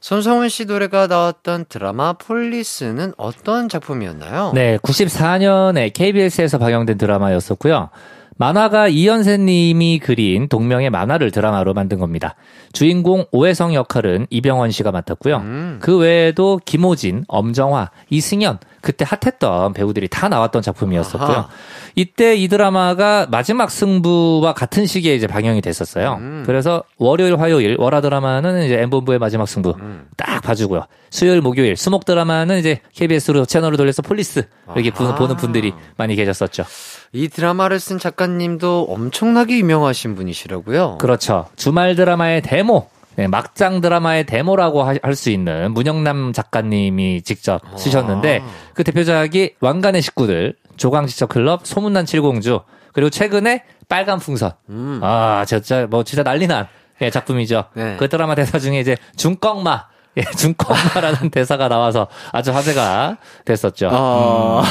[0.04, 4.52] 손성훈 씨 노래가 나왔던 드라마 폴리스는 어떤 작품이었나요?
[4.54, 7.88] 네, 94년에 KBS에서 방영된 드라마였었고요.
[8.36, 12.34] 만화가 이현세 님이 그린 동명의 만화를 드라마로 만든 겁니다.
[12.72, 15.36] 주인공 오혜성 역할은 이병헌 씨가 맡았고요.
[15.36, 15.78] 음.
[15.80, 21.36] 그 외에도 김호진, 엄정화, 이승연, 그때 핫했던 배우들이 다 나왔던 작품이었었고요.
[21.36, 21.48] 아하.
[21.94, 26.16] 이때 이 드라마가 마지막 승부와 같은 시기에 이제 방영이 됐었어요.
[26.20, 26.42] 음.
[26.44, 30.06] 그래서 월요일, 화요일, 월화 드라마는 이제 M본부의 마지막 승부 음.
[30.16, 30.86] 딱 봐주고요.
[31.10, 35.14] 수요일, 목요일, 수목 드라마는 이제 KBS로 채널을 돌려서 폴리스 이렇게 부-.
[35.14, 36.64] 보는 분들이 많이 계셨었죠.
[37.12, 40.98] 이 드라마를 쓴 작가님도 엄청나게 유명하신 분이시라고요?
[40.98, 41.46] 그렇죠.
[41.56, 42.88] 주말 드라마의 데모.
[43.16, 48.42] 네, 막장 드라마의 데모라고 할 수 있는 문영남 작가님이 직접 쓰셨는데
[48.74, 52.60] 그 대표작이 왕관의 식구들, 조강지처 클럽, 소문난 칠공주
[52.92, 54.52] 그리고 최근에 빨간 풍선.
[54.70, 54.98] 음.
[55.02, 56.66] 아, 진짜 뭐 진짜 난리 난
[57.02, 57.66] 예, 작품이죠.
[57.74, 57.96] 네.
[58.00, 59.86] 그 드라마 대사 중에 이제 중꺽마
[60.16, 63.88] 예, 중꺽마라는 대사가 나와서 아주 화제가 됐었죠.
[63.90, 64.62] 아.
[64.62, 64.64] 음,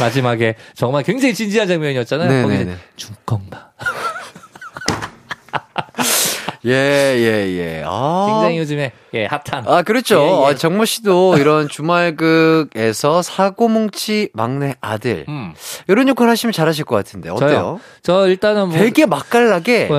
[0.00, 2.30] 마지막에 정말 굉장히 진지한 장면이었잖아요.
[2.30, 2.76] 네, 거기 네, 네.
[2.96, 3.68] 중꺽마.
[6.66, 7.82] 예, 예, 예.
[7.86, 8.26] 아.
[8.30, 9.64] 굉장히 요즘에 예, 핫한.
[9.66, 10.20] 아, 그렇죠.
[10.20, 10.46] 예, 예.
[10.52, 15.24] 아, 정모 씨도 이런 주말극에서 사고뭉치 막내 아들.
[15.28, 15.54] 음.
[15.86, 17.30] 이런 역할 하시면 잘하실 것 같은데.
[17.30, 17.48] 어때요?
[17.48, 17.80] 저요.
[18.02, 19.94] 저 일단은 뭐 되게 맛깔나게, 네.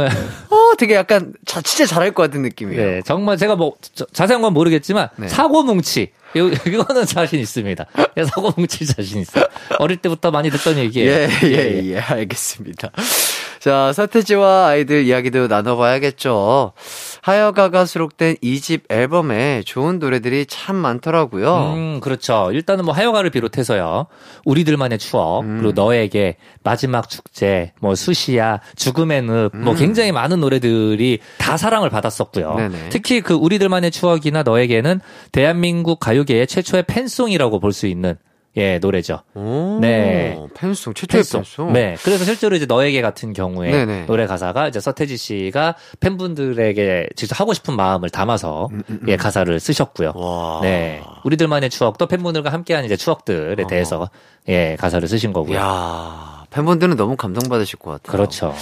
[0.49, 2.81] 어, 되게 약간, 자, 진짜 잘할 것 같은 느낌이에요.
[2.85, 5.27] 네, 정말 제가 뭐 저- 자세한 건 모르겠지만 네.
[5.27, 7.85] 사고뭉치 이- 이거는 자신 있습니다.
[8.17, 9.45] 예, 사고뭉치 자신 있어요.
[9.79, 11.11] 어릴 때부터 많이 듣던 얘기예요.
[11.11, 12.91] 예, 예, 예, 알겠습니다.
[13.59, 16.71] 자, 서태지와 아이들 이야기도 나눠봐야겠죠.
[17.21, 21.73] 하여가가 수록된 2집 앨범에 좋은 노래들이 참 많더라고요.
[21.75, 22.49] 음, 그렇죠.
[22.53, 24.07] 일단은 뭐 하여가를 비롯해서요.
[24.45, 25.57] 우리들만의 추억, 음.
[25.61, 29.77] 그리고 너에게, 마지막 축제, 뭐 수시아, 죽음의 늪, 뭐 음.
[29.77, 32.55] 굉장히 많은 노래들이 다 사랑을 받았었고요.
[32.55, 32.89] 네네.
[32.89, 35.01] 특히 그 우리들만의 추억이나 너에게는
[35.31, 38.15] 대한민국 가요계의 최초의 팬송이라고 볼 수 있는
[38.59, 39.21] 예, 노래죠.
[39.33, 40.37] 오, 네.
[40.53, 41.41] 팬송, 최초의 팬송.
[41.41, 41.73] 팬송.
[41.73, 41.95] 네.
[42.03, 44.05] 그래서 실제로 이제 너에게 같은 경우에 네네.
[44.05, 48.69] 노래 가사가 이제 서태지 씨가 팬분들에게 직접 하고 싶은 마음을 담아서
[49.07, 50.09] 예, 가사를 쓰셨고요.
[50.15, 50.59] 음, 와.
[50.61, 51.01] 네.
[51.23, 54.09] 우리들만의 추억도 팬분들과 함께한 이제 추억들에 대해서
[54.47, 55.57] 예, 가사를 쓰신 거고요.
[55.57, 58.11] 야 팬분들은 너무 감동받으실 것 같아요.
[58.11, 58.53] 그렇죠.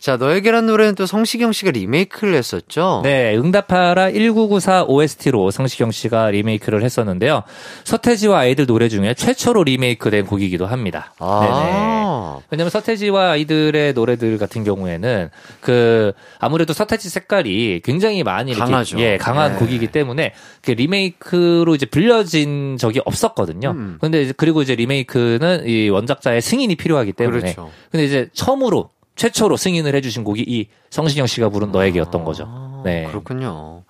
[0.00, 3.02] 자, 너에게란 노래는 또 성시경 씨가 리메이크를 했었죠?
[3.04, 7.44] 네, 응답하라 1994 OST로 성시경 씨가 리메이크를 했었는데요.
[7.84, 11.12] 서태지와 아이들 노래 중에 최초로 리메이크된 곡이기도 합니다.
[11.20, 12.38] 아.
[12.50, 15.30] 왜냐면 서태지와 아이들의 노래들 같은 경우에는
[15.60, 18.98] 그 아무래도 서태지 색깔이 굉장히 많이 이렇게 강하죠.
[18.98, 19.58] 예 강한 네.
[19.58, 23.70] 곡이기 때문에 그 리메이크로 이제 빌려진 적이 없었거든요.
[23.70, 23.98] 음.
[24.00, 27.70] 근데 이제 그리고 이제 리메이크는 이 원작자의 승인이 필요하기 때문에 그렇죠.
[27.90, 32.44] 근데 이제 처음으로 최초로 승인을 해주신 곡이 이 성시경 씨가 부른 너에게였던 거죠.
[32.48, 33.06] 아, 네.
[33.06, 33.84] 그렇군요.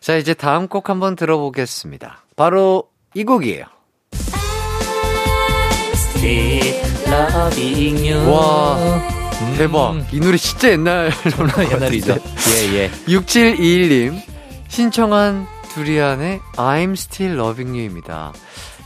[0.00, 2.24] 자, 이제 다음 곡 한번 들어보겠습니다.
[2.36, 2.84] 바로
[3.14, 3.64] 이 곡이에요.
[8.30, 9.54] 와, 음.
[9.56, 10.06] 대박.
[10.12, 11.10] 이 노래 진짜 옛날
[11.72, 12.16] 옛날이죠.
[12.56, 12.90] 예, 예.
[13.06, 14.20] 6721님
[14.68, 18.32] 신청한 두리안의 I'm Still Loving You입니다.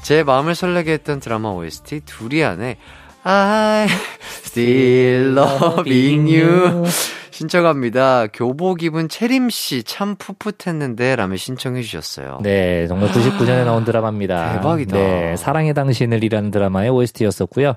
[0.02, 2.76] 제 마음을 설레게 했던 드라마 OST 두리안의
[3.24, 3.88] I'm
[4.44, 6.84] Still Loving You
[7.30, 8.28] 신청합니다.
[8.32, 12.38] 교복 입은 채림 씨 참 풋풋했는데 라며 신청해 주셨어요.
[12.42, 14.52] 네, 정말 99년에 나온 드라마입니다.
[14.54, 14.96] 대박이다.
[14.96, 17.74] 네, 사랑의 당신을이라는 드라마의 OST였었고요.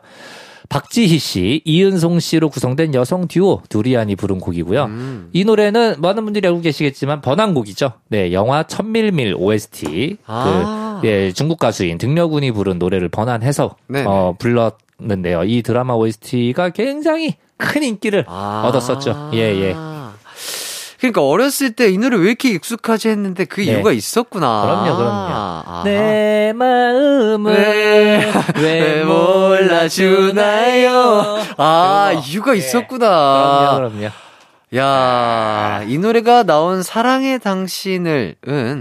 [0.70, 4.84] 박지희 씨, 이은송 씨로 구성된 여성 듀오 두리안이 부른 곡이고요.
[4.84, 5.30] 음.
[5.32, 7.94] 이 노래는 많은 분들이 알고 계시겠지만 번안곡이죠.
[8.10, 10.18] 네, 영화 천밀밀 OST.
[10.28, 11.00] 아.
[11.02, 13.78] 그, 예, 중국 가수인 등려군이 부른 노래를 번안해서.
[14.06, 15.44] 어, 불렀 는데요.
[15.44, 18.64] 이 드라마 OST가 굉장히 큰 인기를 아.
[18.66, 19.30] 얻었었죠.
[19.34, 19.76] 예, 예.
[21.00, 23.68] 그러니까 어렸을 때 이 노래 왜 이렇게 익숙하지 했는데 그 네.
[23.68, 24.62] 이유가 있었구나.
[24.64, 25.30] 그럼요, 그럼요.
[25.32, 25.84] 아하.
[25.86, 29.04] 내 마음을 왜, 왜
[30.08, 30.90] 몰라주나요?
[31.58, 32.14] 아.
[32.26, 32.58] 이유가 예.
[32.58, 33.76] 있었구나.
[33.76, 34.12] 그럼요, 그럼요.
[34.76, 38.36] 야, 이 노래가 나온 사랑의 당신을은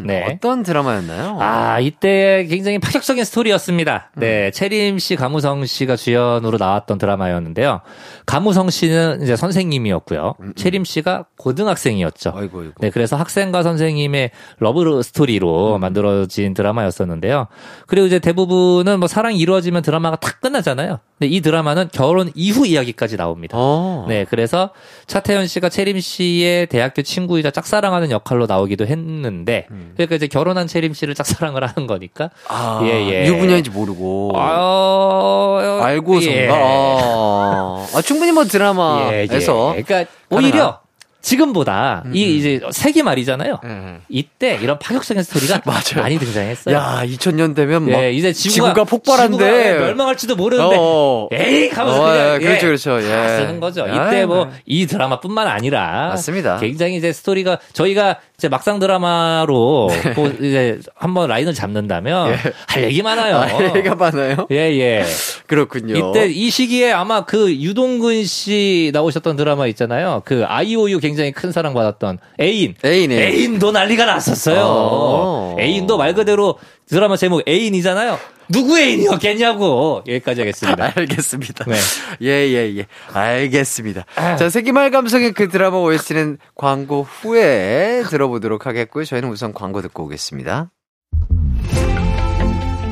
[0.04, 0.26] 네.
[0.28, 1.38] 어떤 드라마였나요?
[1.40, 4.10] 아, 이때 굉장히 파격적인 스토리였습니다.
[4.16, 7.82] 네, 채림 씨, 가무성 씨가 주연으로 나왔던 드라마였는데요.
[8.26, 10.34] 가무성 씨는 이제 선생님이었고요.
[10.56, 12.32] 채림 씨가 고등학생이었죠.
[12.34, 12.72] 아이고, 아이고.
[12.80, 17.46] 네, 그래서 학생과 선생님의 러브 스토리로 만들어진 드라마였었는데요.
[17.86, 20.98] 그리고 이제 대부분은 뭐 사랑이 이루어지면 드라마가 탁 끝나잖아요.
[21.18, 23.56] 근데 이 드라마는 결혼 이후 이야기까지 나옵니다.
[23.58, 24.04] 어.
[24.06, 24.70] 네, 그래서
[25.06, 31.14] 차태현 씨가 채림 씨의 대학교 친구이자 짝사랑하는 역할로 나오기도 했는데, 그러니까 이제 결혼한 채림 씨를
[31.14, 32.28] 짝사랑을 하는 거니까.
[32.48, 33.26] 아, 예, 예.
[33.28, 34.32] 유부녀인지 모르고.
[34.36, 36.36] 어, 알고선가?
[36.36, 36.48] 예.
[36.50, 39.72] 아, 아, 충분히 뭐 드라마에서.
[39.74, 39.82] 예, 예.
[39.82, 40.80] 그러니까 오히려
[41.26, 43.58] 지금보다 이 이제 세기 말이잖아요.
[43.64, 43.98] 예.
[44.08, 45.60] 이때 이런 파격적인 스토리가.
[45.96, 46.74] 많이 등장했어요.
[46.74, 49.36] 야, 2000년 되면 막 예, 이제 지구가, 지구가 폭발한대.
[49.36, 51.28] 지구가 예, 멸망할지도 모르는데 어.
[51.32, 53.02] 에이 가면서 어, 그냥 예, 그렇죠, 그렇죠.
[53.02, 53.08] 예.
[53.08, 53.86] 다 쓰는 거죠.
[53.88, 54.52] 예, 이때 뭐 네.
[54.66, 56.58] 이 드라마뿐만 아니라 맞습니다.
[56.58, 62.36] 굉장히 이제 스토리가 저희가 이제 막상 드라마로 뭐 이제 한번 라인을 잡는다면
[62.68, 63.40] 할 얘기 많아요.
[63.40, 63.70] 네.
[63.70, 64.46] 아, 얘가 많아요?
[64.52, 65.04] 예, 예.
[65.46, 66.10] 그렇군요.
[66.10, 70.22] 이때 이 시기에 아마 그 유동근 씨 나오셨던 드라마 있잖아요.
[70.24, 72.74] 그 아이오유 굉장히 큰 사랑 받았던 애인.
[72.84, 73.20] 애인, 애인.
[73.20, 74.62] 애인 도 난리가 났었어요.
[74.64, 75.56] 어.
[75.58, 76.58] 애인도 말 그대로
[76.88, 78.18] 드라마 제목 애인이잖아요.
[78.48, 80.02] 누구 애인이었겠냐고.
[80.06, 80.92] 여기까지 하겠습니다.
[80.96, 81.64] 알겠습니다.
[81.64, 81.76] 네.
[82.22, 82.86] 예, 예, 예.
[83.12, 84.04] 알겠습니다.
[84.38, 89.04] 자, 세기말 감성의 그 드라마 OST는 광고 후에 들어보도록 하겠고요.
[89.04, 90.70] 저희는 우선 광고 듣고 오겠습니다.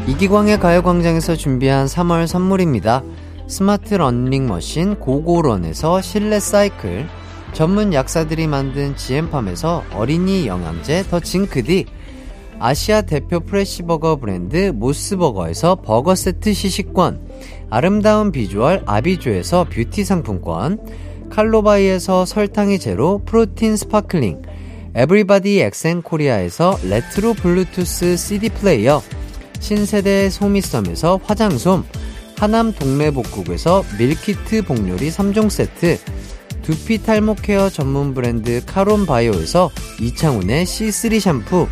[0.06, 3.02] 이기광의 가요광장에서 준비한 3월 선물입니다.
[3.46, 7.06] 스마트 러닝머신 고고런에서 실내 사이클,
[7.54, 11.86] 전문 약사들이 만든 지엠팜에서 어린이 영양제 더 징크디,
[12.58, 17.20] 아시아 대표 프레시버거 브랜드 모스버거에서 버거 세트 시식권,
[17.70, 20.80] 아름다운 비주얼 아비주에서 뷰티 상품권,
[21.30, 24.42] 칼로바이에서 설탕이 제로 프로틴 스파클링,
[24.96, 29.00] 에브리바디 엑센 코리아에서 레트로 블루투스 CD 플레이어,
[29.60, 31.84] 신세대 소미썸에서 화장솜,
[32.36, 35.98] 하남 동래복국에서 밀키트 복요리 3종 세트,
[36.64, 41.68] 두피 탈모 케어 전문 브랜드 카론 바이오에서 이창훈의 C3 샴푸,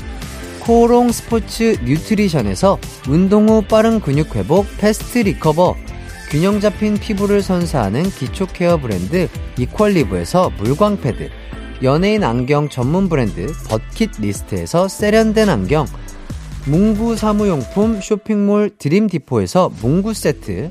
[0.61, 2.79] 코오롱 스포츠 뉴트리션에서
[3.09, 5.77] 운동 후 빠른 근육 회복 패스트 리커버,
[6.31, 9.29] 균형 잡힌 피부를 선사하는 기초 케어 브랜드
[9.59, 11.31] 이퀄리브에서 물광 패드,
[11.83, 15.87] 연예인 안경 전문 브랜드 버킷 리스트에서 세련된 안경,
[16.67, 20.71] 문구 사무용품 쇼핑몰 드림디포에서 문구 세트,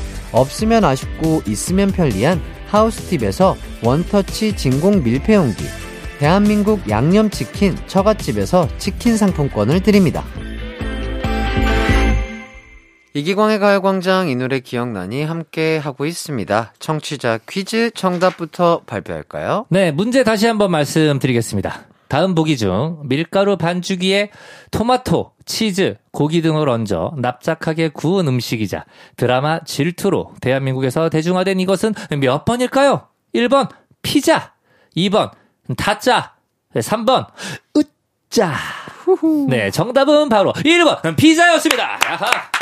[0.31, 5.63] 없으면 아쉽고 있으면 편리한 하우스팁에서 원터치 진공 밀폐용기,
[6.19, 10.23] 대한민국 양념치킨 처갓집에서 치킨 상품권을 드립니다.
[13.13, 16.73] 이기광의 가요광장 이 노래 기억나니 함께 하고 있습니다.
[16.79, 19.65] 청취자 퀴즈 정답부터 발표할까요?
[19.69, 21.90] 네, 문제 다시 한번 말씀드리겠습니다.
[22.11, 24.31] 다음 보기 중 밀가루 반죽기에
[24.71, 28.83] 토마토, 치즈, 고기 등을 얹어 납작하게 구운 음식이자
[29.15, 33.07] 드라마 질투로 대한민국에서 대중화된 이것은 몇 번일까요?
[33.33, 33.69] 1번
[34.01, 34.51] 피자,
[34.97, 35.31] 2번
[35.77, 36.33] 타짜,
[36.73, 37.27] 3번
[37.77, 38.55] 으짜.
[39.47, 41.97] 네, 정답은 바로 1번 피자였습니다.
[42.07, 42.60] 야하.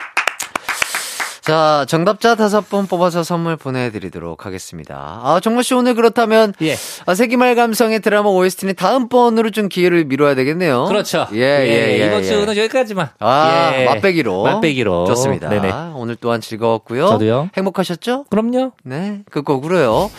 [1.41, 5.19] 자, 정답자 다섯 분 뽑아서 선물 보내드리도록 하겠습니다.
[5.23, 6.53] 아, 정모씨 오늘 그렇다면.
[6.61, 6.75] 예.
[7.05, 10.85] 아, 세기말 감성의 드라마 OST는 다음번으로 좀 기회를 미뤄야 되겠네요.
[10.85, 11.27] 그렇죠.
[11.33, 12.07] 예, 예, 예.
[12.07, 12.23] 이번 예.
[12.23, 13.09] 주는 여기까지만.
[13.19, 13.85] 아, 예.
[13.85, 14.43] 맛배기로.
[14.43, 15.05] 맛배기로.
[15.07, 15.49] 좋습니다.
[15.49, 15.71] 네네.
[15.95, 17.07] 오늘 또한 즐거웠고요.
[17.07, 17.49] 저도요.
[17.55, 18.25] 행복하셨죠?
[18.29, 18.71] 그럼요.
[18.83, 20.11] 네, 끝곡으로요.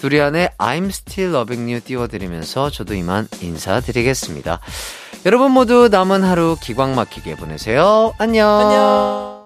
[0.00, 4.60] 두리안의 I'm Still Loving You 띄워드리면서 저도 이만 인사드리겠습니다.
[5.26, 8.12] 여러분 모두 남은 하루 기광 막히게 보내세요.
[8.18, 8.48] 안녕.
[8.60, 9.43] 안녕.